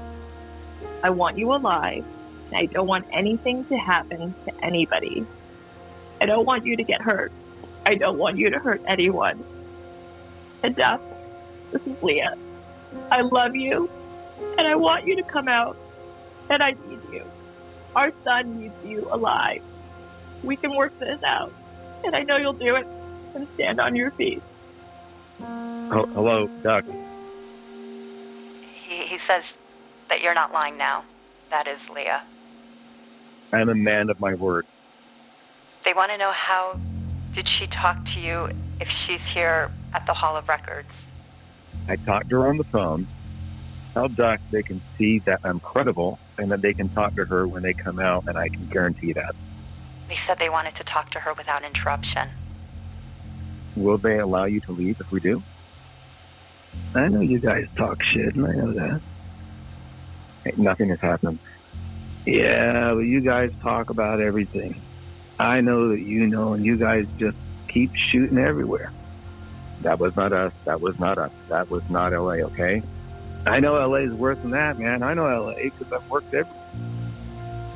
I 1.02 1.08
want 1.08 1.38
you 1.38 1.54
alive, 1.54 2.04
and 2.48 2.56
I 2.56 2.66
don't 2.66 2.86
want 2.86 3.06
anything 3.10 3.64
to 3.66 3.78
happen 3.78 4.34
to 4.44 4.52
anybody. 4.62 5.24
I 6.20 6.26
don't 6.26 6.44
want 6.44 6.66
you 6.66 6.76
to 6.76 6.84
get 6.84 7.00
hurt. 7.00 7.32
I 7.86 7.94
don't 7.94 8.18
want 8.18 8.36
you 8.36 8.50
to 8.50 8.58
hurt 8.58 8.82
anyone. 8.86 9.42
And 10.62 10.76
Duc, 10.76 11.00
this 11.72 11.82
is 11.86 12.02
Leah. 12.02 12.34
I 13.10 13.22
love 13.22 13.56
you, 13.56 13.90
and 14.58 14.66
I 14.66 14.74
want 14.74 15.06
you 15.06 15.16
to 15.16 15.22
come 15.22 15.48
out, 15.48 15.76
and 16.50 16.62
I 16.62 16.70
need 16.70 17.00
you. 17.12 17.24
Our 17.96 18.12
son 18.24 18.60
needs 18.60 18.74
you 18.84 19.08
alive. 19.10 19.62
We 20.42 20.56
can 20.56 20.74
work 20.76 20.98
this 20.98 21.22
out, 21.24 21.52
and 22.04 22.14
I 22.14 22.22
know 22.22 22.36
you'll 22.36 22.52
do 22.52 22.76
it 22.76 22.86
and 23.34 23.48
stand 23.54 23.80
on 23.80 23.96
your 23.96 24.10
feet. 24.12 24.42
Oh, 25.42 26.06
hello, 26.14 26.46
Duc. 26.62 26.84
He, 28.84 29.02
he 29.06 29.18
says 29.26 29.44
that 30.08 30.20
you're 30.20 30.34
not 30.34 30.52
lying 30.52 30.76
now. 30.76 31.04
That 31.50 31.66
is 31.66 31.78
Leah. 31.94 32.22
I'm 33.52 33.68
a 33.68 33.74
man 33.74 34.10
of 34.10 34.20
my 34.20 34.34
word. 34.34 34.66
They 35.84 35.92
want 35.92 36.12
to 36.12 36.18
know 36.18 36.30
how 36.30 36.78
did 37.32 37.48
she 37.48 37.66
talk 37.66 38.04
to 38.06 38.20
you 38.20 38.48
if 38.80 38.88
she's 38.90 39.20
here 39.22 39.70
at 39.92 40.06
the 40.06 40.12
Hall 40.12 40.36
of 40.36 40.48
Records? 40.48 40.88
I 41.88 41.96
talked 41.96 42.28
to 42.30 42.36
her 42.36 42.48
on 42.48 42.58
the 42.58 42.64
phone. 42.72 43.08
Tell 43.94 44.08
Duc 44.08 44.40
they 44.50 44.62
can 44.62 44.82
see 44.96 45.20
that 45.26 45.40
I'm 45.44 45.60
credible 45.60 46.18
and 46.38 46.50
that 46.52 46.62
they 46.62 46.74
can 46.74 46.88
talk 46.90 47.14
to 47.16 47.24
her 47.24 47.46
when 47.46 47.62
they 47.62 47.74
come 47.74 47.98
out, 47.98 48.24
and 48.26 48.38
I 48.38 48.48
can 48.54 48.66
guarantee 48.66 49.12
that. 49.12 49.34
They 50.08 50.16
said 50.26 50.38
they 50.38 50.48
wanted 50.48 50.74
to 50.76 50.84
talk 50.84 51.10
to 51.10 51.20
her 51.20 51.34
without 51.34 51.64
interruption. 51.64 52.28
Will 53.76 53.98
they 53.98 54.18
allow 54.18 54.46
you 54.46 54.60
to 54.66 54.72
leave 54.72 54.96
if 54.98 55.06
we 55.10 55.20
do? 55.20 55.44
I 56.94 57.08
know 57.08 57.20
you 57.20 57.40
guys 57.40 57.64
talk 57.76 57.96
shit, 58.02 58.34
and 58.34 58.46
I 58.46 58.52
know 58.52 58.72
that. 58.74 59.00
Hey, 60.44 60.52
nothing 60.56 60.88
has 60.88 60.98
happened. 61.00 61.38
Yeah, 62.26 62.94
but 62.94 63.00
you 63.00 63.20
guys 63.20 63.50
talk 63.62 63.90
about 63.90 64.20
everything. 64.20 64.89
I 65.40 65.62
know 65.62 65.88
that 65.88 66.00
you 66.00 66.26
know, 66.26 66.52
and 66.52 66.66
you 66.66 66.76
guys 66.76 67.06
just 67.18 67.36
keep 67.68 67.90
shooting 68.12 68.36
everywhere. 68.36 68.92
That 69.80 69.98
was 69.98 70.14
not 70.14 70.34
us. 70.34 70.52
That 70.66 70.82
was 70.82 70.98
not 70.98 71.16
us. 71.16 71.30
That 71.48 71.70
was 71.70 71.82
not 71.88 72.12
LA, 72.12 72.44
okay? 72.48 72.82
I 73.46 73.58
know 73.60 73.72
LA 73.72 74.00
is 74.00 74.12
worse 74.12 74.36
than 74.42 74.50
that, 74.50 74.78
man. 74.78 75.02
I 75.02 75.14
know 75.14 75.22
LA 75.22 75.54
because 75.64 75.90
I've 75.90 76.06
worked 76.10 76.30
there. 76.30 76.44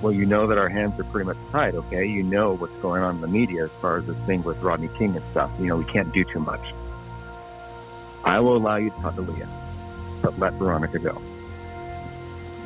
Well, 0.02 0.12
you 0.12 0.26
know 0.26 0.46
that 0.46 0.58
our 0.58 0.68
hands 0.68 1.00
are 1.00 1.04
pretty 1.04 1.24
much 1.24 1.38
tied, 1.52 1.74
okay? 1.74 2.06
You 2.06 2.22
know 2.24 2.54
what's 2.54 2.76
going 2.82 3.02
on 3.02 3.14
in 3.14 3.20
the 3.22 3.28
media 3.28 3.64
as 3.64 3.70
far 3.80 3.96
as 3.96 4.04
this 4.04 4.18
thing 4.26 4.42
with 4.42 4.58
Rodney 4.58 4.90
King 4.98 5.16
and 5.16 5.24
stuff. 5.30 5.50
You 5.58 5.68
know, 5.68 5.76
we 5.76 5.86
can't 5.86 6.12
do 6.12 6.22
too 6.34 6.40
much. 6.40 6.60
I 8.24 8.40
will 8.40 8.58
allow 8.58 8.76
you 8.76 8.90
to 8.90 8.96
talk 9.00 9.14
to 9.14 9.22
Leah, 9.22 9.48
but 10.20 10.38
let 10.38 10.52
Veronica 10.54 10.98
go. 10.98 11.22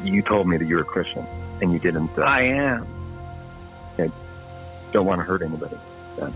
You 0.02 0.22
told 0.22 0.48
me 0.48 0.56
that 0.56 0.66
you're 0.66 0.82
a 0.82 0.84
Christian, 0.84 1.24
and 1.62 1.72
you 1.72 1.78
didn't. 1.78 2.10
Uh, 2.18 2.22
I 2.22 2.40
am. 2.42 2.86
Okay. 3.94 4.12
Don't 4.92 5.06
want 5.06 5.20
to 5.20 5.24
hurt 5.24 5.42
anybody. 5.42 5.76
Then 6.16 6.34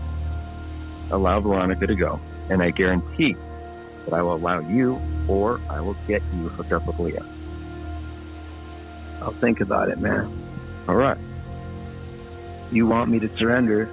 allow 1.11 1.39
Veronica 1.39 1.87
to 1.87 1.95
go, 1.95 2.19
and 2.49 2.61
I 2.61 2.71
guarantee 2.71 3.35
that 4.05 4.13
I 4.13 4.21
will 4.21 4.35
allow 4.35 4.59
you, 4.59 5.01
or 5.27 5.61
I 5.69 5.81
will 5.81 5.95
get 6.07 6.21
you 6.33 6.49
hooked 6.49 6.73
up 6.73 6.85
with 6.85 6.99
Leah. 6.99 7.25
I'll 9.21 9.33
think 9.33 9.61
about 9.61 9.89
it, 9.89 9.99
man. 9.99 10.31
All 10.87 10.95
right. 10.95 11.17
You 12.71 12.87
want 12.87 13.09
me 13.09 13.19
to 13.19 13.29
surrender? 13.37 13.89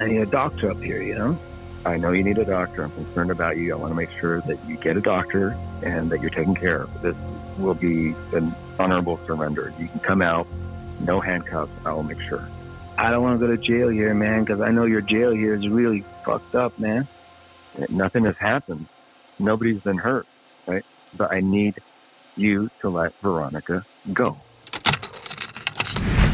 I 0.00 0.06
need 0.06 0.20
a 0.20 0.26
doctor 0.26 0.70
up 0.70 0.82
here, 0.82 1.02
you 1.02 1.14
know? 1.14 1.38
I 1.84 1.96
know 1.96 2.12
you 2.12 2.22
need 2.22 2.38
a 2.38 2.44
doctor. 2.44 2.84
I'm 2.84 2.90
concerned 2.90 3.30
about 3.30 3.56
you. 3.56 3.72
I 3.72 3.76
want 3.76 3.90
to 3.90 3.96
make 3.96 4.10
sure 4.20 4.40
that 4.42 4.58
you 4.68 4.76
get 4.76 4.96
a 4.96 5.00
doctor 5.00 5.56
and 5.82 6.10
that 6.10 6.20
you're 6.20 6.30
taken 6.30 6.54
care 6.54 6.82
of. 6.82 7.02
This 7.02 7.16
will 7.56 7.74
be 7.74 8.14
an 8.32 8.54
honorable 8.78 9.18
surrender. 9.26 9.72
You 9.78 9.88
can 9.88 10.00
come 10.00 10.22
out, 10.22 10.46
no 11.00 11.20
handcuffs. 11.20 11.72
I 11.84 11.92
will 11.92 12.02
make 12.04 12.20
sure. 12.28 12.48
I 12.98 13.12
don't 13.12 13.22
want 13.22 13.38
to 13.38 13.46
go 13.46 13.52
to 13.54 13.62
jail 13.62 13.88
here, 13.90 14.12
man, 14.12 14.40
because 14.42 14.60
I 14.60 14.72
know 14.72 14.84
your 14.84 15.00
jail 15.00 15.30
here 15.30 15.54
is 15.54 15.68
really 15.68 16.04
fucked 16.24 16.56
up, 16.56 16.76
man. 16.80 17.06
Nothing 17.88 18.24
has 18.24 18.36
happened. 18.36 18.86
Nobody's 19.38 19.80
been 19.80 19.98
hurt, 19.98 20.26
right? 20.66 20.84
But 21.16 21.32
I 21.32 21.38
need 21.38 21.76
you 22.36 22.70
to 22.80 22.88
let 22.88 23.14
Veronica 23.20 23.86
go. 24.12 24.36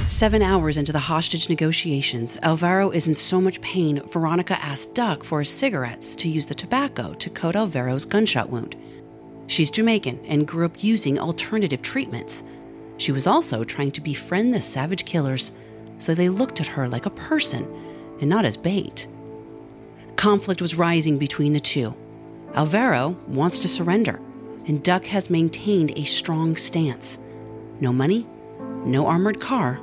Seven 0.06 0.40
hours 0.40 0.78
into 0.78 0.90
the 0.90 1.00
hostage 1.00 1.50
negotiations, 1.50 2.38
Alvaro 2.42 2.90
is 2.90 3.08
in 3.08 3.14
so 3.14 3.42
much 3.42 3.60
pain, 3.60 4.00
Veronica 4.08 4.54
asks 4.64 4.86
Duc 4.86 5.22
for 5.22 5.40
his 5.40 5.50
cigarettes 5.50 6.16
to 6.16 6.30
use 6.30 6.46
the 6.46 6.54
tobacco 6.54 7.12
to 7.12 7.28
coat 7.28 7.56
Alvaro's 7.56 8.06
gunshot 8.06 8.48
wound. 8.48 8.74
She's 9.48 9.70
Jamaican 9.70 10.24
and 10.24 10.48
grew 10.48 10.64
up 10.64 10.82
using 10.82 11.18
alternative 11.18 11.82
treatments. 11.82 12.42
She 12.96 13.12
was 13.12 13.26
also 13.26 13.64
trying 13.64 13.92
to 13.92 14.00
befriend 14.00 14.54
the 14.54 14.62
savage 14.62 15.04
killers, 15.04 15.52
so 15.98 16.14
they 16.14 16.28
looked 16.28 16.60
at 16.60 16.66
her 16.66 16.88
like 16.88 17.06
a 17.06 17.10
person 17.10 17.64
and 18.20 18.28
not 18.28 18.44
as 18.44 18.56
bait. 18.56 19.08
Conflict 20.16 20.62
was 20.62 20.76
rising 20.76 21.18
between 21.18 21.52
the 21.52 21.60
two. 21.60 21.94
Alvaro 22.54 23.16
wants 23.26 23.58
to 23.60 23.68
surrender, 23.68 24.20
and 24.66 24.82
Duc 24.82 25.04
has 25.06 25.28
maintained 25.28 25.92
a 25.96 26.04
strong 26.04 26.56
stance. 26.56 27.18
No 27.80 27.92
money, 27.92 28.26
no 28.84 29.06
armored 29.06 29.40
car, 29.40 29.80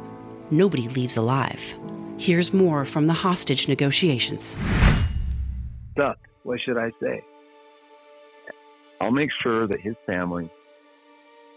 nobody 0.49 0.87
leaves 0.87 1.17
alive. 1.17 1.75
Here's 2.17 2.53
more 2.53 2.85
from 2.85 3.07
the 3.07 3.13
hostage 3.13 3.67
negotiations. 3.67 4.55
Duc, 5.95 6.17
what 6.43 6.59
should 6.61 6.77
I 6.77 6.91
say? 7.01 7.21
I'll 9.01 9.11
make 9.11 9.31
sure 9.41 9.67
that 9.67 9.81
his 9.81 9.95
family, 10.05 10.49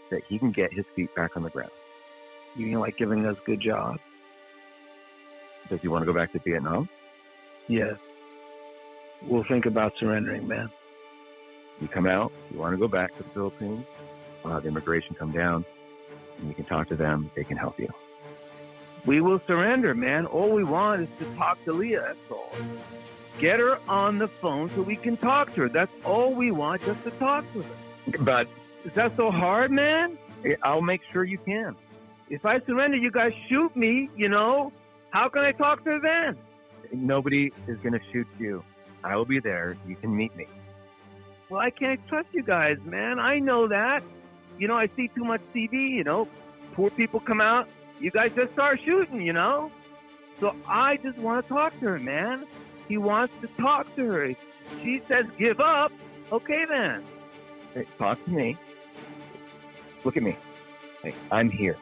that 0.09 0.21
he 0.27 0.39
can 0.39 0.51
get 0.51 0.73
his 0.73 0.85
feet 0.95 1.13
back 1.15 1.37
on 1.37 1.43
the 1.43 1.49
ground. 1.49 1.71
You 2.55 2.65
mean 2.67 2.79
like 2.79 2.97
giving 2.97 3.25
us 3.25 3.37
good 3.45 3.61
jobs? 3.61 3.99
Does 5.69 5.81
he 5.81 5.87
want 5.87 6.01
to 6.03 6.05
go 6.05 6.13
back 6.13 6.31
to 6.33 6.39
Vietnam? 6.39 6.87
Yes. 7.67 7.95
We'll 9.23 9.43
think 9.45 9.65
about 9.65 9.93
surrendering, 9.99 10.47
man. 10.47 10.69
You 11.81 11.87
come 11.87 12.07
out, 12.07 12.31
you 12.51 12.59
want 12.59 12.73
to 12.73 12.77
go 12.77 12.87
back 12.87 13.15
to 13.17 13.23
the 13.23 13.29
Philippines, 13.29 13.85
we'll 14.43 14.53
have 14.53 14.65
immigration 14.65 15.15
come 15.17 15.31
down, 15.31 15.65
and 16.37 16.47
you 16.47 16.53
can 16.53 16.65
talk 16.65 16.87
to 16.89 16.95
them. 16.95 17.29
They 17.35 17.43
can 17.43 17.57
help 17.57 17.79
you. 17.79 17.89
We 19.05 19.21
will 19.21 19.41
surrender, 19.45 19.93
man. 19.93 20.25
All 20.25 20.51
we 20.51 20.63
want 20.63 21.01
is 21.01 21.09
to 21.19 21.35
talk 21.35 21.63
to 21.65 21.73
Leah, 21.73 22.01
that's 22.01 22.31
all. 22.31 22.55
Get 23.39 23.59
her 23.59 23.79
on 23.89 24.17
the 24.17 24.27
phone 24.27 24.71
so 24.73 24.81
we 24.81 24.95
can 24.95 25.17
talk 25.17 25.53
to 25.55 25.61
her. 25.61 25.69
That's 25.69 25.91
all 26.05 26.33
we 26.33 26.51
want, 26.51 26.83
just 26.83 27.03
to 27.03 27.11
talk 27.11 27.43
to 27.53 27.61
her. 27.61 28.17
But 28.19 28.47
Is 28.85 28.93
that 28.93 29.17
so 29.17 29.31
hard, 29.31 29.71
man? 29.71 30.17
I'll 30.61 30.81
make 30.81 31.01
sure 31.11 31.23
you 31.23 31.39
can. 31.39 31.75
If 32.29 32.45
I 32.45 32.59
surrender, 32.61 32.97
you 32.97 33.09
guys 33.11 33.33
shoot 33.49 33.75
me, 33.75 34.09
you 34.15 34.29
know? 34.29 34.71
How 35.15 35.29
can 35.29 35.45
I 35.45 35.53
talk 35.53 35.81
to 35.85 35.97
them? 35.97 36.37
Nobody 36.91 37.49
is 37.69 37.77
going 37.77 37.93
to 37.93 38.01
shoot 38.11 38.27
you. 38.37 38.61
I 39.01 39.15
will 39.15 39.23
be 39.23 39.39
there. 39.39 39.77
You 39.87 39.95
can 39.95 40.13
meet 40.13 40.35
me. 40.35 40.45
Well, 41.49 41.61
I 41.61 41.69
can't 41.69 42.05
trust 42.09 42.27
you 42.33 42.43
guys, 42.43 42.75
man. 42.83 43.17
I 43.17 43.39
know 43.39 43.65
that. 43.69 44.03
You 44.59 44.67
know, 44.67 44.75
I 44.75 44.89
see 44.97 45.09
too 45.15 45.23
much 45.23 45.39
TV, 45.55 45.71
you 45.91 46.03
know. 46.03 46.27
Poor 46.73 46.89
people 46.89 47.21
come 47.21 47.39
out. 47.39 47.69
You 47.97 48.11
guys 48.11 48.33
just 48.35 48.51
start 48.51 48.81
shooting, 48.83 49.21
you 49.21 49.31
know. 49.31 49.71
So 50.41 50.53
I 50.67 50.97
just 50.97 51.17
want 51.17 51.47
to 51.47 51.53
talk 51.53 51.71
to 51.79 51.85
her, 51.85 51.99
man. 51.99 52.45
He 52.89 52.97
wants 52.97 53.33
to 53.39 53.47
talk 53.55 53.87
to 53.95 54.05
her. 54.05 54.35
She 54.83 55.01
says 55.07 55.27
give 55.39 55.61
up. 55.61 55.93
Okay, 56.29 56.65
then. 56.67 57.05
Hey, 57.73 57.87
talk 57.97 58.21
to 58.25 58.31
me. 58.31 58.57
Look 60.03 60.17
at 60.17 60.23
me. 60.23 60.35
Hey, 61.01 61.15
I'm 61.31 61.49
here. 61.49 61.77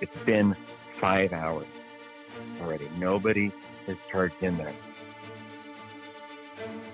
It's 0.00 0.16
been 0.24 0.54
five 1.00 1.32
hours 1.32 1.66
already. 2.60 2.88
Nobody 2.98 3.52
is 3.86 3.96
charged 4.10 4.42
in 4.42 4.56
there. 4.56 4.72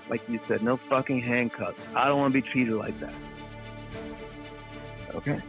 Like 0.09 0.29
you 0.29 0.41
said, 0.49 0.63
no 0.63 0.77
fucking 0.77 1.23
handcuffs. 1.23 1.79
I 1.95 2.09
don't 2.09 2.19
want 2.19 2.35
to 2.35 2.43
be 2.43 2.47
treated 2.47 2.75
like 2.75 2.99
that. 3.01 3.15
Okay. 5.15 5.41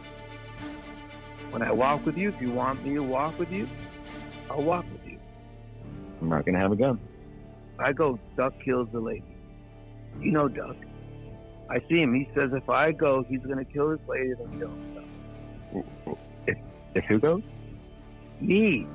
When 1.50 1.62
I 1.62 1.72
walk 1.72 2.04
with 2.06 2.16
you, 2.16 2.28
if 2.28 2.40
you 2.40 2.50
want 2.50 2.84
me 2.84 2.94
to 2.94 3.02
walk 3.02 3.38
with 3.38 3.50
you, 3.50 3.68
I'll 4.50 4.62
walk 4.62 4.84
with 4.92 5.06
you. 5.06 5.18
I'm 6.20 6.28
not 6.28 6.44
going 6.44 6.54
to 6.54 6.60
have 6.60 6.72
a 6.72 6.76
gun. 6.76 6.98
I 7.78 7.92
go, 7.92 8.18
Duc 8.36 8.54
kills 8.64 8.88
the 8.92 9.00
lady. 9.00 9.24
You 10.20 10.32
know 10.32 10.48
Duc. 10.48 10.76
I 11.68 11.80
see 11.88 12.00
him. 12.00 12.14
He 12.14 12.28
says 12.34 12.50
if 12.52 12.68
I 12.68 12.92
go, 12.92 13.24
he's 13.28 13.40
going 13.40 13.58
to 13.58 13.64
kill 13.64 13.90
this 13.90 14.00
lady 14.06 14.32
and 14.32 14.58
kill 14.58 14.70
himself. 14.70 16.18
If, 16.46 16.58
if 16.94 17.04
who 17.04 17.18
goes? 17.18 17.42
Me. 18.40 18.86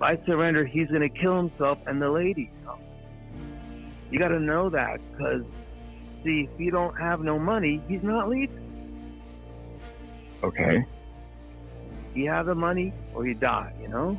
If 0.00 0.04
I 0.04 0.24
surrender, 0.24 0.64
he's 0.64 0.88
going 0.88 1.02
to 1.02 1.10
kill 1.10 1.36
himself 1.36 1.76
and 1.86 2.00
the 2.00 2.08
lady. 2.08 2.50
You, 2.62 2.78
you 4.10 4.18
got 4.18 4.28
to 4.28 4.40
know 4.40 4.70
that 4.70 4.98
because, 5.12 5.42
see, 6.24 6.48
if 6.50 6.58
you 6.58 6.70
don't 6.70 6.98
have 6.98 7.20
no 7.20 7.38
money, 7.38 7.82
he's 7.86 8.02
not 8.02 8.30
leaving. 8.30 9.20
Okay. 10.42 10.86
You 12.14 12.30
have 12.30 12.46
the 12.46 12.54
money 12.54 12.94
or 13.12 13.26
you 13.26 13.34
die, 13.34 13.74
you 13.78 13.88
know? 13.88 14.18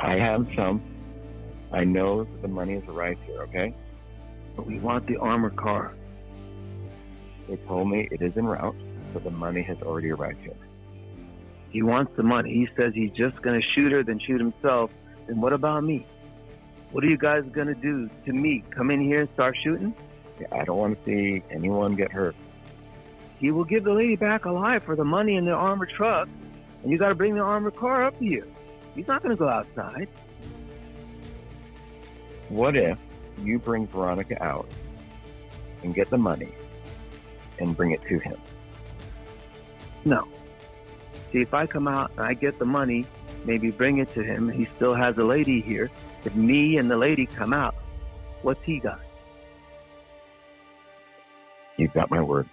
I 0.00 0.14
have 0.14 0.46
some. 0.56 0.82
I 1.70 1.84
know 1.84 2.24
that 2.24 2.40
the 2.40 2.48
money 2.48 2.72
is 2.72 2.86
right 2.88 3.18
here, 3.26 3.42
okay? 3.42 3.74
But 4.56 4.66
we 4.66 4.78
want 4.78 5.06
the 5.06 5.18
armored 5.18 5.56
car. 5.56 5.92
They 7.46 7.56
told 7.56 7.90
me 7.90 8.08
it 8.10 8.22
is 8.22 8.32
en 8.38 8.46
route, 8.46 8.74
so 9.12 9.18
the 9.18 9.30
money 9.30 9.60
has 9.64 9.76
already 9.82 10.12
arrived 10.12 10.40
here. 10.40 10.56
He 11.74 11.82
wants 11.82 12.12
the 12.14 12.22
money. 12.22 12.54
He 12.54 12.68
says 12.76 12.94
he's 12.94 13.10
just 13.10 13.42
going 13.42 13.60
to 13.60 13.66
shoot 13.74 13.90
her, 13.90 14.04
then 14.04 14.20
shoot 14.20 14.38
himself. 14.38 14.92
Then 15.26 15.40
what 15.40 15.52
about 15.52 15.82
me? 15.82 16.06
What 16.92 17.02
are 17.02 17.08
you 17.08 17.18
guys 17.18 17.42
going 17.50 17.66
to 17.66 17.74
do 17.74 18.08
to 18.26 18.32
me? 18.32 18.62
Come 18.70 18.92
in 18.92 19.00
here 19.00 19.22
and 19.22 19.28
start 19.34 19.56
shooting? 19.60 19.92
Yeah, 20.38 20.46
I 20.52 20.62
don't 20.62 20.78
want 20.78 21.04
to 21.04 21.04
see 21.04 21.42
anyone 21.50 21.96
get 21.96 22.12
hurt. 22.12 22.36
He 23.40 23.50
will 23.50 23.64
give 23.64 23.82
the 23.82 23.92
lady 23.92 24.14
back 24.14 24.44
alive 24.44 24.84
for 24.84 24.94
the 24.94 25.04
money 25.04 25.34
in 25.34 25.46
the 25.46 25.50
armored 25.50 25.90
truck, 25.90 26.28
and 26.84 26.92
you 26.92 26.96
got 26.96 27.08
to 27.08 27.16
bring 27.16 27.34
the 27.34 27.40
armored 27.40 27.74
car 27.74 28.04
up 28.04 28.14
here. 28.20 28.46
He's 28.94 29.08
not 29.08 29.24
going 29.24 29.36
to 29.36 29.36
go 29.36 29.48
outside. 29.48 30.06
What 32.50 32.76
if 32.76 33.00
you 33.42 33.58
bring 33.58 33.88
Veronica 33.88 34.40
out 34.40 34.68
and 35.82 35.92
get 35.92 36.08
the 36.08 36.18
money 36.18 36.54
and 37.58 37.76
bring 37.76 37.90
it 37.90 38.02
to 38.02 38.18
him? 38.20 38.36
No. 40.04 40.28
See, 41.34 41.40
if 41.40 41.52
I 41.52 41.66
come 41.66 41.88
out 41.88 42.12
and 42.12 42.20
I 42.20 42.34
get 42.34 42.60
the 42.60 42.64
money, 42.64 43.04
maybe 43.44 43.72
bring 43.72 43.98
it 43.98 44.14
to 44.14 44.22
him, 44.22 44.48
he 44.48 44.66
still 44.76 44.94
has 44.94 45.18
a 45.18 45.24
lady 45.24 45.60
here. 45.60 45.90
If 46.24 46.32
me 46.36 46.76
and 46.76 46.88
the 46.88 46.96
lady 46.96 47.26
come 47.26 47.52
out, 47.52 47.74
what's 48.42 48.62
he 48.62 48.78
got? 48.78 49.00
You've 51.76 51.92
got 51.92 52.08
my 52.08 52.22
word. 52.22 52.48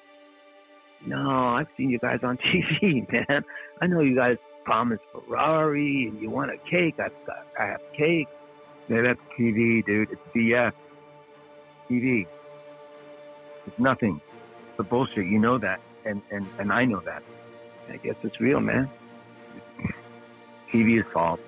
No, 1.05 1.49
I've 1.49 1.67
seen 1.77 1.91
you 1.91 1.99
guys 1.99 2.21
on 2.23 2.37
TV, 2.81 3.07
man. 3.11 3.43
I 3.83 3.85
know 3.85 3.99
you 3.99 4.15
guys 4.15 4.37
promised 4.65 5.03
Ferrari 5.11 6.07
and 6.07 6.19
you 6.19 6.31
want 6.31 6.49
a 6.49 6.57
cake. 6.57 6.95
I've 6.99 7.13
got, 7.27 7.45
I 7.59 7.67
have 7.67 7.81
cake. 7.95 8.29
Yeah, 8.89 9.03
that's 9.03 9.19
TV, 9.39 9.85
dude. 9.85 10.09
It's 10.09 10.21
BS. 10.35 10.73
TV. 11.87 12.25
It's 13.67 13.77
nothing. 13.77 14.19
It's 14.79 14.89
bullshit. 14.89 15.27
You 15.27 15.37
know 15.37 15.59
that, 15.59 15.81
and 16.03 16.23
and 16.31 16.47
and 16.57 16.73
I 16.73 16.85
know 16.85 16.99
that. 17.05 17.21
I 17.91 17.97
guess 17.97 18.15
it's 18.23 18.39
real, 18.39 18.61
man. 18.61 18.89
TV 20.71 20.99
is 20.99 21.05
false. 21.13 21.41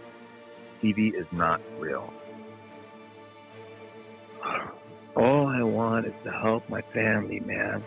TV 0.81 1.13
is 1.13 1.25
not 1.31 1.61
real. 1.79 2.13
All 5.15 5.47
I 5.47 5.63
want 5.63 6.05
is 6.05 6.13
to 6.25 6.31
help 6.31 6.67
my 6.67 6.81
family, 6.93 7.39
man. 7.39 7.81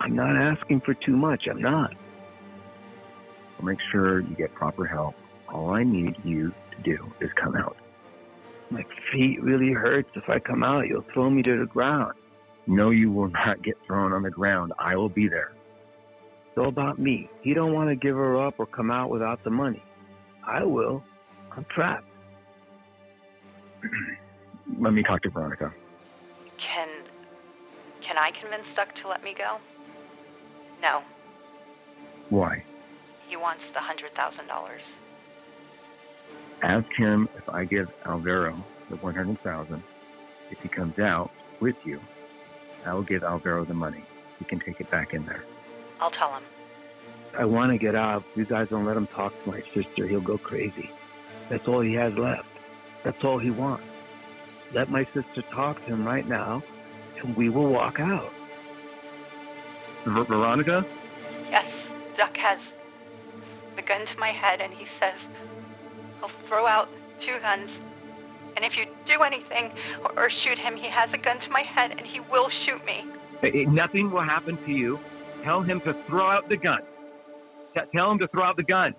I'm 0.00 0.16
not 0.16 0.36
asking 0.36 0.80
for 0.80 0.94
too 0.94 1.16
much. 1.16 1.46
I'm 1.50 1.60
not. 1.60 1.92
I'll 3.58 3.66
make 3.66 3.80
sure 3.92 4.20
you 4.20 4.34
get 4.36 4.54
proper 4.54 4.86
help. 4.86 5.14
All 5.48 5.74
I 5.74 5.82
need 5.82 6.16
you 6.24 6.54
to 6.70 6.82
do 6.82 7.12
is 7.20 7.30
come 7.34 7.56
out. 7.56 7.76
My 8.70 8.84
feet 9.12 9.42
really 9.42 9.72
hurts. 9.72 10.10
If 10.14 10.30
I 10.30 10.38
come 10.38 10.62
out, 10.62 10.86
you'll 10.88 11.04
throw 11.12 11.28
me 11.28 11.42
to 11.42 11.58
the 11.58 11.66
ground. 11.66 12.14
No, 12.66 12.88
you 12.88 13.10
will 13.10 13.28
not 13.28 13.62
get 13.62 13.76
thrown 13.86 14.14
on 14.14 14.22
the 14.22 14.30
ground. 14.30 14.72
I 14.78 14.96
will 14.96 15.08
be 15.10 15.28
there. 15.28 15.52
It's 16.58 16.64
all 16.64 16.70
about 16.70 16.98
me. 16.98 17.30
He 17.40 17.54
don't 17.54 17.72
want 17.72 17.88
to 17.88 17.94
give 17.94 18.16
her 18.16 18.44
up 18.44 18.54
or 18.58 18.66
come 18.66 18.90
out 18.90 19.10
without 19.10 19.44
the 19.44 19.50
money. 19.50 19.80
I 20.44 20.64
will. 20.64 21.04
I'm 21.52 21.64
trapped. 21.66 22.04
let 24.80 24.92
me 24.92 25.04
talk 25.04 25.22
to 25.22 25.30
Veronica. 25.30 25.72
Can 26.56 26.88
can 28.00 28.18
I 28.18 28.32
convince 28.32 28.66
Duc 28.74 28.92
to 28.96 29.06
let 29.06 29.22
me 29.22 29.34
go? 29.38 29.58
No. 30.82 31.02
Why? 32.28 32.64
He 33.28 33.36
wants 33.36 33.62
the 33.72 33.78
hundred 33.78 34.16
thousand 34.16 34.48
dollars. 34.48 34.82
Ask 36.62 36.92
him 36.96 37.28
if 37.36 37.48
I 37.48 37.66
give 37.66 37.88
Alvaro 38.04 38.56
the 38.90 38.96
one 38.96 39.14
hundred 39.14 39.40
thousand. 39.42 39.80
If 40.50 40.60
he 40.60 40.68
comes 40.68 40.98
out 40.98 41.30
with 41.60 41.76
you, 41.84 42.00
I 42.84 42.94
will 42.94 43.04
give 43.04 43.22
Alvaro 43.22 43.64
the 43.64 43.74
money. 43.74 44.02
He 44.40 44.44
can 44.44 44.58
take 44.58 44.80
it 44.80 44.90
back 44.90 45.14
in 45.14 45.24
there. 45.24 45.44
I'll 46.00 46.10
tell 46.10 46.32
him. 46.34 46.42
I 47.36 47.44
want 47.44 47.72
to 47.72 47.78
get 47.78 47.94
out. 47.94 48.24
If 48.32 48.36
you 48.38 48.44
guys 48.44 48.68
don't 48.68 48.84
let 48.86 48.96
him 48.96 49.06
talk 49.06 49.32
to 49.44 49.50
my 49.50 49.62
sister, 49.74 50.06
he'll 50.06 50.20
go 50.20 50.38
crazy. 50.38 50.90
That's 51.48 51.66
all 51.68 51.80
he 51.80 51.94
has 51.94 52.14
left. 52.14 52.48
That's 53.04 53.22
all 53.24 53.38
he 53.38 53.50
wants. 53.50 53.84
Let 54.72 54.90
my 54.90 55.04
sister 55.14 55.42
talk 55.50 55.78
to 55.86 55.92
him 55.92 56.06
right 56.06 56.26
now, 56.26 56.62
and 57.22 57.36
we 57.36 57.48
will 57.48 57.68
walk 57.68 58.00
out. 58.00 58.32
Ver- 60.04 60.24
Veronica? 60.24 60.84
Yes, 61.50 61.66
Duc 62.16 62.36
has 62.36 62.58
the 63.76 63.82
gun 63.82 64.04
to 64.06 64.18
my 64.18 64.28
head, 64.28 64.60
and 64.60 64.72
he 64.72 64.86
says 65.00 65.14
he'll 66.20 66.30
throw 66.46 66.66
out 66.66 66.88
two 67.18 67.38
guns. 67.40 67.70
And 68.56 68.64
if 68.64 68.76
you 68.76 68.86
do 69.06 69.22
anything 69.22 69.72
or, 70.02 70.24
or 70.24 70.30
shoot 70.30 70.58
him, 70.58 70.76
he 70.76 70.88
has 70.88 71.12
a 71.12 71.18
gun 71.18 71.38
to 71.40 71.50
my 71.50 71.62
head, 71.62 71.92
and 71.96 72.06
he 72.06 72.20
will 72.20 72.48
shoot 72.48 72.84
me. 72.84 73.04
Hey, 73.40 73.64
nothing 73.66 74.10
will 74.10 74.22
happen 74.22 74.56
to 74.64 74.72
you. 74.72 74.98
Tell 75.42 75.62
him 75.62 75.80
to 75.82 75.94
throw 76.06 76.30
out 76.30 76.48
the 76.48 76.56
gun. 76.56 76.82
T- 77.74 77.80
tell 77.94 78.10
him 78.10 78.18
to 78.18 78.28
throw 78.28 78.44
out 78.44 78.56
the 78.56 78.62
gun. 78.62 78.94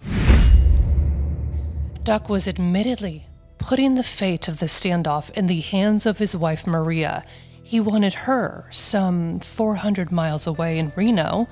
Duc 2.04 2.30
was 2.30 2.48
admittedly 2.48 3.26
putting 3.58 3.96
the 3.96 4.04
fate 4.04 4.48
of 4.48 4.60
the 4.60 4.66
standoff 4.66 5.30
in 5.38 5.48
the 5.48 5.60
hands 5.60 6.06
of 6.06 6.18
his 6.18 6.36
wife 6.36 6.66
Maria. 6.66 7.24
He 7.62 7.80
wanted 7.80 8.14
her, 8.14 8.66
some 8.72 9.40
400 9.42 10.12
miles 10.12 10.48
away 10.48 10.80
in 10.80 10.92
Reno, 10.96 11.48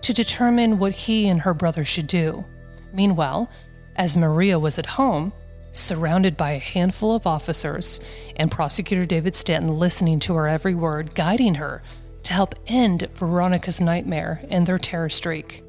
to 0.00 0.12
determine 0.12 0.78
what 0.78 0.92
he 0.92 1.28
and 1.28 1.42
her 1.42 1.54
brother 1.54 1.84
should 1.84 2.06
do. 2.06 2.44
Meanwhile, 2.92 3.48
as 3.94 4.16
Maria 4.16 4.58
was 4.58 4.78
at 4.78 4.86
home, 4.86 5.32
surrounded 5.70 6.36
by 6.36 6.52
a 6.52 6.58
handful 6.58 7.14
of 7.14 7.26
officers 7.26 8.00
and 8.36 8.50
prosecutor 8.50 9.06
David 9.06 9.34
Stanton 9.34 9.78
listening 9.78 10.18
to 10.20 10.34
her 10.34 10.48
every 10.48 10.74
word, 10.74 11.14
guiding 11.14 11.54
her 11.54 11.82
to 12.30 12.34
help 12.34 12.54
end 12.68 13.08
Veronica's 13.14 13.80
nightmare 13.80 14.40
and 14.50 14.64
their 14.64 14.78
terror 14.78 15.08
streak. 15.08 15.64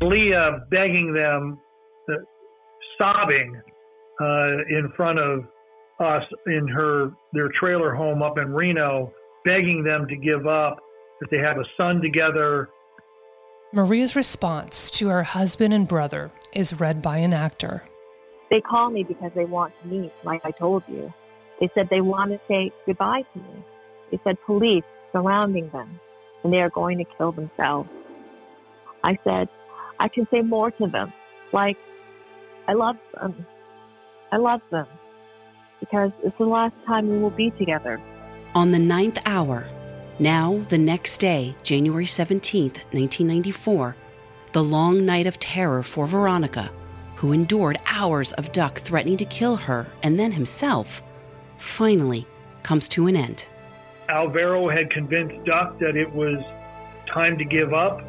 Leah 0.00 0.66
begging 0.70 1.12
them, 1.12 1.60
uh, 2.08 2.14
sobbing 2.98 3.62
uh, 4.20 4.58
in 4.68 4.92
front 4.96 5.20
of 5.20 5.44
us 6.00 6.24
in 6.46 6.66
her 6.66 7.12
their 7.32 7.48
trailer 7.60 7.94
home 7.94 8.22
up 8.22 8.38
in 8.38 8.52
Reno, 8.52 9.12
begging 9.44 9.84
them 9.84 10.08
to 10.08 10.16
give 10.16 10.48
up, 10.48 10.80
that 11.20 11.30
they 11.30 11.38
have 11.38 11.58
a 11.58 11.64
son 11.76 12.00
together. 12.02 12.68
Maria's 13.72 14.16
response 14.16 14.90
to 14.90 15.08
her 15.10 15.22
husband 15.22 15.72
and 15.72 15.86
brother 15.86 16.32
is 16.52 16.80
read 16.80 17.00
by 17.00 17.18
an 17.18 17.32
actor. 17.32 17.84
They 18.50 18.60
call 18.60 18.90
me 18.90 19.04
because 19.04 19.30
they 19.36 19.44
want 19.44 19.80
to 19.80 19.86
meet, 19.86 20.12
like 20.24 20.44
I 20.44 20.50
told 20.50 20.82
you. 20.88 21.14
They 21.60 21.70
said 21.72 21.88
they 21.88 22.00
want 22.00 22.32
to 22.32 22.40
say 22.48 22.72
goodbye 22.84 23.22
to 23.32 23.38
me. 23.38 23.64
They 24.10 24.20
said 24.24 24.36
police 24.44 24.82
surrounding 25.12 25.68
them 25.70 26.00
and 26.42 26.52
they 26.52 26.60
are 26.60 26.70
going 26.70 26.98
to 26.98 27.04
kill 27.16 27.32
themselves. 27.32 27.88
I 29.04 29.18
said, 29.24 29.48
I 29.98 30.08
can 30.08 30.26
say 30.30 30.40
more 30.40 30.70
to 30.72 30.86
them, 30.86 31.12
like, 31.52 31.76
I 32.66 32.72
love 32.72 32.96
them. 33.14 33.46
I 34.30 34.36
love 34.36 34.62
them 34.70 34.86
because 35.80 36.12
it's 36.22 36.36
the 36.38 36.44
last 36.44 36.74
time 36.86 37.08
we 37.08 37.18
will 37.18 37.30
be 37.30 37.50
together. 37.50 38.00
On 38.54 38.70
the 38.70 38.78
ninth 38.78 39.18
hour, 39.26 39.66
now 40.18 40.58
the 40.68 40.78
next 40.78 41.18
day, 41.18 41.56
January 41.62 42.04
17th, 42.04 42.78
1994, 42.92 43.96
the 44.52 44.62
long 44.62 45.04
night 45.04 45.26
of 45.26 45.38
terror 45.38 45.82
for 45.82 46.06
Veronica, 46.06 46.70
who 47.16 47.32
endured 47.32 47.78
hours 47.90 48.32
of 48.32 48.52
Duc 48.52 48.78
threatening 48.78 49.16
to 49.16 49.24
kill 49.24 49.56
her 49.56 49.86
and 50.02 50.18
then 50.18 50.32
himself, 50.32 51.02
finally 51.58 52.26
comes 52.62 52.88
to 52.88 53.06
an 53.06 53.16
end. 53.16 53.48
Alvaro 54.12 54.68
had 54.68 54.90
convinced 54.90 55.44
Duc 55.44 55.78
that 55.78 55.96
it 55.96 56.12
was 56.12 56.42
time 57.06 57.38
to 57.38 57.44
give 57.44 57.72
up. 57.72 58.00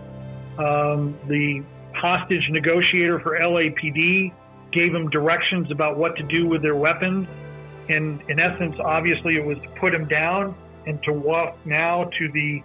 Um, 0.57 1.17
the 1.27 1.63
hostage 1.95 2.47
negotiator 2.49 3.19
for 3.19 3.39
LAPD 3.39 4.33
gave 4.71 4.93
him 4.93 5.09
directions 5.09 5.71
about 5.71 5.97
what 5.97 6.15
to 6.17 6.23
do 6.23 6.47
with 6.47 6.61
their 6.61 6.75
weapons. 6.75 7.27
And 7.89 8.21
in 8.29 8.39
essence, 8.39 8.75
obviously, 8.83 9.35
it 9.37 9.45
was 9.45 9.57
to 9.59 9.69
put 9.79 9.93
him 9.93 10.07
down 10.07 10.55
and 10.85 11.01
to 11.03 11.13
walk 11.13 11.57
now 11.65 12.09
to 12.17 12.31
the, 12.31 12.61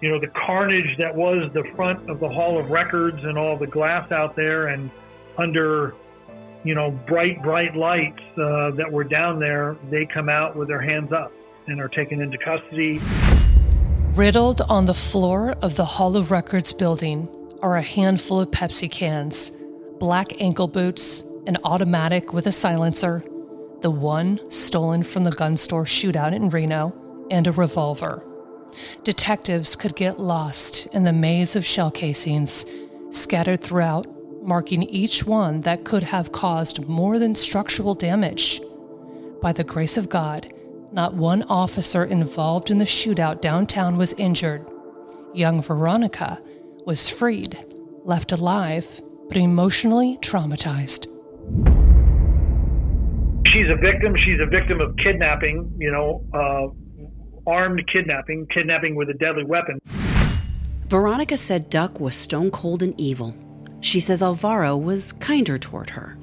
you 0.00 0.08
know, 0.08 0.18
the 0.18 0.28
carnage 0.28 0.96
that 0.98 1.14
was 1.14 1.50
the 1.52 1.64
front 1.74 2.08
of 2.08 2.20
the 2.20 2.28
Hall 2.28 2.58
of 2.58 2.70
Records 2.70 3.22
and 3.24 3.36
all 3.36 3.56
the 3.56 3.66
glass 3.66 4.10
out 4.10 4.34
there 4.36 4.68
and 4.68 4.90
under, 5.36 5.94
you 6.64 6.74
know, 6.74 6.90
bright, 6.90 7.42
bright 7.42 7.76
lights 7.76 8.22
uh, 8.38 8.70
that 8.72 8.90
were 8.90 9.04
down 9.04 9.38
there, 9.38 9.76
they 9.90 10.06
come 10.06 10.28
out 10.28 10.56
with 10.56 10.68
their 10.68 10.80
hands 10.80 11.12
up. 11.12 11.32
And 11.66 11.80
are 11.80 11.88
taken 11.88 12.20
into 12.20 12.38
custody. 12.38 13.00
Riddled 14.14 14.62
on 14.62 14.86
the 14.86 14.94
floor 14.94 15.54
of 15.62 15.76
the 15.76 15.84
Hall 15.84 16.16
of 16.16 16.30
Records 16.30 16.72
building 16.72 17.28
are 17.62 17.76
a 17.76 17.82
handful 17.82 18.40
of 18.40 18.50
Pepsi 18.50 18.90
cans, 18.90 19.52
black 19.98 20.40
ankle 20.40 20.68
boots, 20.68 21.22
an 21.46 21.58
automatic 21.64 22.32
with 22.32 22.46
a 22.46 22.52
silencer, 22.52 23.22
the 23.80 23.90
one 23.90 24.50
stolen 24.50 25.02
from 25.02 25.24
the 25.24 25.30
gun 25.30 25.56
store 25.56 25.84
shootout 25.84 26.32
in 26.32 26.48
Reno, 26.48 26.94
and 27.30 27.46
a 27.46 27.52
revolver. 27.52 28.26
Detectives 29.04 29.76
could 29.76 29.96
get 29.96 30.20
lost 30.20 30.86
in 30.88 31.04
the 31.04 31.12
maze 31.12 31.56
of 31.56 31.64
shell 31.64 31.90
casings 31.90 32.64
scattered 33.10 33.60
throughout, 33.60 34.06
marking 34.42 34.82
each 34.82 35.26
one 35.26 35.62
that 35.62 35.84
could 35.84 36.02
have 36.02 36.32
caused 36.32 36.86
more 36.88 37.18
than 37.18 37.34
structural 37.34 37.94
damage. 37.94 38.60
By 39.40 39.52
the 39.52 39.64
grace 39.64 39.96
of 39.96 40.08
God, 40.08 40.52
not 40.92 41.14
one 41.14 41.42
officer 41.44 42.04
involved 42.04 42.70
in 42.70 42.78
the 42.78 42.84
shootout 42.84 43.40
downtown 43.40 43.96
was 43.96 44.12
injured. 44.14 44.68
Young 45.34 45.60
Veronica 45.62 46.40
was 46.86 47.08
freed, 47.08 47.58
left 48.04 48.32
alive, 48.32 49.02
but 49.28 49.36
emotionally 49.36 50.18
traumatized. 50.22 51.06
She's 53.46 53.68
a 53.70 53.76
victim. 53.76 54.14
She's 54.24 54.40
a 54.40 54.46
victim 54.46 54.80
of 54.80 54.96
kidnapping, 54.96 55.72
you 55.78 55.90
know, 55.90 56.24
uh, 56.32 57.50
armed 57.50 57.82
kidnapping, 57.92 58.46
kidnapping 58.52 58.94
with 58.94 59.08
a 59.10 59.14
deadly 59.14 59.44
weapon. 59.44 59.78
Veronica 60.88 61.36
said 61.36 61.68
Duc 61.68 62.00
was 62.00 62.14
stone 62.14 62.50
cold 62.50 62.82
and 62.82 62.98
evil. 63.00 63.34
She 63.80 64.00
says 64.00 64.22
Alvaro 64.22 64.76
was 64.76 65.12
kinder 65.12 65.58
toward 65.58 65.90
her. 65.90 66.16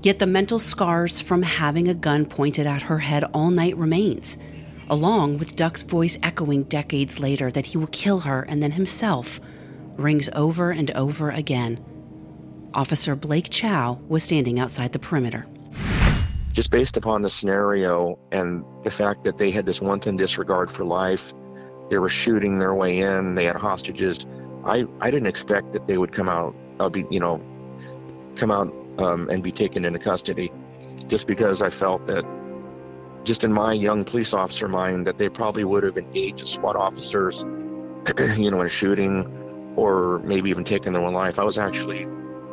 Yet 0.00 0.20
the 0.20 0.26
mental 0.26 0.60
scars 0.60 1.20
from 1.20 1.42
having 1.42 1.88
a 1.88 1.94
gun 1.94 2.24
pointed 2.24 2.66
at 2.66 2.82
her 2.82 3.00
head 3.00 3.24
all 3.34 3.50
night 3.50 3.76
remains, 3.76 4.38
along 4.88 5.38
with 5.38 5.56
Duc's 5.56 5.82
voice 5.82 6.16
echoing 6.22 6.62
decades 6.64 7.18
later 7.18 7.50
that 7.50 7.66
he 7.66 7.78
will 7.78 7.88
kill 7.88 8.20
her 8.20 8.42
and 8.42 8.62
then 8.62 8.72
himself, 8.72 9.40
rings 9.96 10.28
over 10.34 10.70
and 10.70 10.92
over 10.92 11.30
again. 11.30 11.84
Officer 12.74 13.16
Blake 13.16 13.50
Chow 13.50 13.98
was 14.08 14.22
standing 14.22 14.60
outside 14.60 14.92
the 14.92 15.00
perimeter. 15.00 15.46
Just 16.52 16.70
based 16.70 16.96
upon 16.96 17.22
the 17.22 17.28
scenario 17.28 18.18
and 18.30 18.64
the 18.84 18.90
fact 18.90 19.24
that 19.24 19.36
they 19.36 19.50
had 19.50 19.66
this 19.66 19.80
wanton 19.80 20.16
disregard 20.16 20.70
for 20.70 20.84
life, 20.84 21.34
they 21.90 21.98
were 21.98 22.08
shooting 22.08 22.58
their 22.58 22.74
way 22.74 22.98
in, 22.98 23.34
they 23.34 23.46
had 23.46 23.56
hostages. 23.56 24.26
I, 24.64 24.86
I 25.00 25.10
didn't 25.10 25.28
expect 25.28 25.72
that 25.72 25.88
they 25.88 25.98
would 25.98 26.12
come 26.12 26.28
out, 26.28 26.54
uh, 26.78 26.88
be, 26.88 27.04
you 27.10 27.18
know, 27.18 27.40
come 28.36 28.50
out 28.52 28.72
um, 28.98 29.28
and 29.30 29.42
be 29.42 29.50
taken 29.50 29.84
into 29.84 29.98
custody 29.98 30.52
just 31.06 31.26
because 31.26 31.62
I 31.62 31.70
felt 31.70 32.06
that 32.06 32.24
just 33.24 33.44
in 33.44 33.52
my 33.52 33.72
young 33.72 34.04
police 34.04 34.32
officer 34.32 34.68
mind 34.68 35.06
that 35.06 35.18
they 35.18 35.28
probably 35.28 35.64
would 35.64 35.82
have 35.82 35.98
engaged 35.98 36.46
SWAT 36.46 36.76
officers, 36.76 37.44
you 38.36 38.50
know, 38.50 38.60
in 38.60 38.66
a 38.66 38.70
shooting 38.70 39.74
or 39.76 40.18
maybe 40.20 40.50
even 40.50 40.64
taken 40.64 40.92
their 40.92 41.02
own 41.02 41.12
life. 41.12 41.38
I 41.38 41.44
was 41.44 41.58
actually 41.58 42.06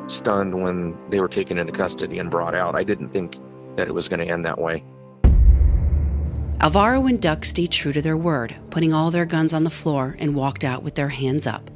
stunned 0.07 0.53
when 0.61 0.97
they 1.09 1.19
were 1.19 1.27
taken 1.27 1.57
into 1.57 1.71
custody 1.71 2.19
and 2.19 2.29
brought 2.29 2.55
out. 2.55 2.75
I 2.75 2.83
didn't 2.83 3.09
think 3.09 3.37
that 3.75 3.87
it 3.87 3.93
was 3.93 4.09
going 4.09 4.19
to 4.19 4.27
end 4.27 4.45
that 4.45 4.59
way. 4.59 4.83
Alvaro 6.61 7.05
and 7.05 7.21
Duc 7.21 7.45
stayed 7.45 7.71
true 7.71 7.91
to 7.93 8.01
their 8.01 8.17
word, 8.17 8.55
putting 8.69 8.93
all 8.93 9.11
their 9.11 9.25
guns 9.25 9.53
on 9.53 9.63
the 9.63 9.69
floor 9.69 10.15
and 10.19 10.35
walked 10.35 10.63
out 10.63 10.83
with 10.83 10.95
their 10.95 11.09
hands 11.09 11.45
up. 11.45 11.69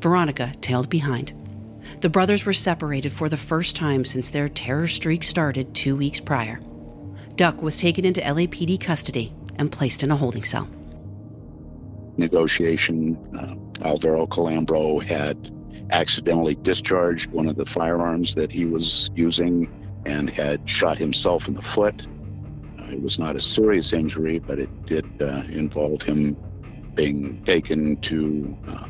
Veronica 0.00 0.52
tailed 0.60 0.88
behind. 0.88 1.32
The 2.00 2.08
brothers 2.08 2.44
were 2.44 2.52
separated 2.52 3.12
for 3.12 3.28
the 3.28 3.36
first 3.36 3.74
time 3.74 4.04
since 4.04 4.30
their 4.30 4.48
terror 4.48 4.86
streak 4.86 5.24
started 5.24 5.74
two 5.74 5.96
weeks 5.96 6.20
prior. 6.20 6.60
Duc 7.34 7.60
was 7.60 7.80
taken 7.80 8.04
into 8.04 8.20
LAPD 8.20 8.80
custody 8.80 9.32
and 9.56 9.72
placed 9.72 10.04
in 10.04 10.12
a 10.12 10.16
holding 10.16 10.44
cell. 10.44 10.68
Negotiation 12.16 13.16
uh, 13.36 13.56
Alvaro 13.84 14.26
Calambro 14.26 15.02
had 15.02 15.52
accidentally 15.90 16.54
discharged 16.54 17.32
one 17.32 17.48
of 17.48 17.56
the 17.56 17.66
firearms 17.66 18.36
that 18.36 18.52
he 18.52 18.64
was 18.64 19.10
using 19.16 19.68
and 20.06 20.30
had 20.30 20.68
shot 20.70 20.98
himself 20.98 21.48
in 21.48 21.54
the 21.54 21.62
foot. 21.62 22.06
Uh, 22.78 22.92
it 22.92 23.02
was 23.02 23.18
not 23.18 23.34
a 23.34 23.40
serious 23.40 23.92
injury, 23.92 24.38
but 24.38 24.60
it 24.60 24.86
did 24.86 25.04
uh, 25.20 25.42
involve 25.48 26.02
him 26.02 26.36
being 26.94 27.42
taken 27.44 27.96
to 27.96 28.56
uh, 28.68 28.86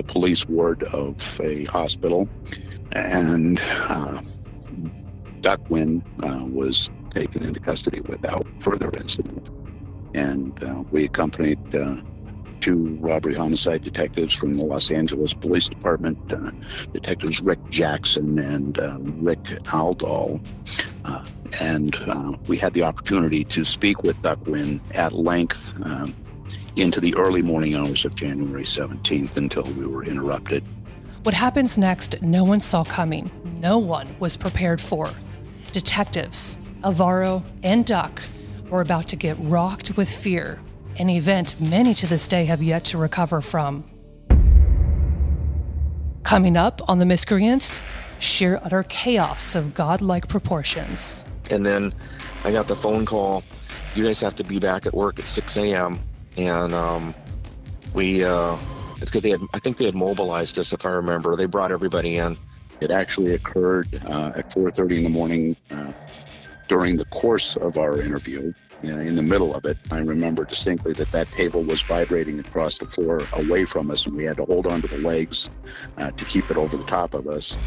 the 0.00 0.12
police 0.12 0.48
ward 0.48 0.82
of 0.82 1.40
a 1.42 1.64
hospital. 1.64 2.28
And 2.92 3.60
uh, 3.88 4.20
Duckwin 5.40 6.04
uh, 6.22 6.46
was 6.46 6.90
taken 7.10 7.42
into 7.42 7.60
custody 7.60 8.00
without 8.00 8.46
further 8.60 8.90
incident. 8.96 9.48
And 10.14 10.62
uh, 10.62 10.84
we 10.90 11.04
accompanied 11.04 11.58
two 12.60 12.98
robbery 13.00 13.34
homicide 13.34 13.82
detectives 13.82 14.34
from 14.34 14.54
the 14.54 14.64
Los 14.64 14.90
Angeles 14.90 15.34
Police 15.34 15.68
Department, 15.68 16.18
uh, 16.32 16.50
detectives 16.92 17.40
Rick 17.40 17.58
Jackson 17.70 18.38
and 18.38 18.78
uh, 18.78 18.98
Rick 19.00 19.44
Aldall. 19.64 20.44
Uh, 21.04 21.24
and 21.60 21.94
uh, 22.06 22.36
we 22.46 22.56
had 22.56 22.72
the 22.74 22.84
opportunity 22.84 23.44
to 23.44 23.64
speak 23.64 24.02
with 24.02 24.20
Duckwin 24.22 24.80
at 24.94 25.12
length 25.12 25.74
um, 25.82 26.14
into 26.76 27.00
the 27.00 27.14
early 27.16 27.42
morning 27.42 27.74
hours 27.74 28.04
of 28.04 28.14
January 28.14 28.62
17th 28.62 29.36
until 29.36 29.64
we 29.64 29.86
were 29.86 30.04
interrupted. 30.04 30.62
What 31.22 31.34
happens 31.34 31.76
next, 31.76 32.22
no 32.22 32.44
one 32.44 32.60
saw 32.60 32.84
coming. 32.84 33.30
No 33.60 33.78
one 33.78 34.14
was 34.18 34.36
prepared 34.36 34.80
for. 34.80 35.10
Detectives, 35.72 36.58
Alvaro, 36.82 37.44
and 37.62 37.84
Duc 37.84 38.22
were 38.70 38.80
about 38.80 39.08
to 39.08 39.16
get 39.16 39.36
rocked 39.40 39.96
with 39.96 40.08
fear 40.08 40.60
an 41.00 41.08
event 41.08 41.58
many 41.60 41.94
to 41.94 42.06
this 42.06 42.28
day 42.28 42.44
have 42.44 42.62
yet 42.62 42.84
to 42.84 42.98
recover 42.98 43.40
from. 43.40 43.84
Coming 46.24 46.56
up 46.56 46.82
on 46.88 46.98
the 46.98 47.06
miscreants, 47.06 47.80
sheer 48.18 48.60
utter 48.62 48.82
chaos 48.82 49.54
of 49.54 49.72
godlike 49.72 50.28
proportions. 50.28 51.26
And 51.50 51.64
then 51.64 51.94
I 52.44 52.52
got 52.52 52.68
the 52.68 52.76
phone 52.76 53.06
call 53.06 53.42
you 53.94 54.04
guys 54.04 54.20
have 54.20 54.36
to 54.36 54.44
be 54.44 54.58
back 54.58 54.86
at 54.86 54.92
work 54.92 55.18
at 55.18 55.26
6 55.26 55.56
a.m. 55.56 55.98
And 56.36 56.72
um, 56.72 57.14
we, 57.94 58.24
uh, 58.24 58.56
it's 58.96 59.10
because 59.10 59.22
they 59.22 59.30
had, 59.30 59.40
I 59.52 59.58
think 59.58 59.76
they 59.76 59.86
had 59.86 59.94
mobilized 59.94 60.58
us, 60.58 60.72
if 60.72 60.86
I 60.86 60.90
remember. 60.90 61.36
They 61.36 61.46
brought 61.46 61.72
everybody 61.72 62.16
in. 62.16 62.36
It 62.80 62.90
actually 62.90 63.34
occurred 63.34 63.88
uh, 64.06 64.32
at 64.36 64.50
4:30 64.50 64.96
in 64.98 65.04
the 65.04 65.10
morning 65.10 65.56
uh, 65.70 65.92
during 66.66 66.96
the 66.96 67.04
course 67.06 67.56
of 67.56 67.76
our 67.76 68.00
interview 68.00 68.54
in 68.82 69.14
the 69.14 69.22
middle 69.22 69.54
of 69.54 69.64
it. 69.64 69.76
I 69.90 69.98
remember 69.98 70.44
distinctly 70.44 70.92
that 70.94 71.12
that 71.12 71.30
table 71.32 71.62
was 71.62 71.82
vibrating 71.82 72.38
across 72.38 72.78
the 72.78 72.86
floor 72.86 73.22
away 73.34 73.64
from 73.64 73.90
us, 73.90 74.06
and 74.06 74.16
we 74.16 74.24
had 74.24 74.38
to 74.38 74.44
hold 74.44 74.66
onto 74.66 74.88
the 74.88 74.98
legs 74.98 75.50
uh, 75.98 76.10
to 76.10 76.24
keep 76.24 76.50
it 76.50 76.56
over 76.56 76.76
the 76.76 76.84
top 76.84 77.14
of 77.14 77.26
us. 77.26 77.58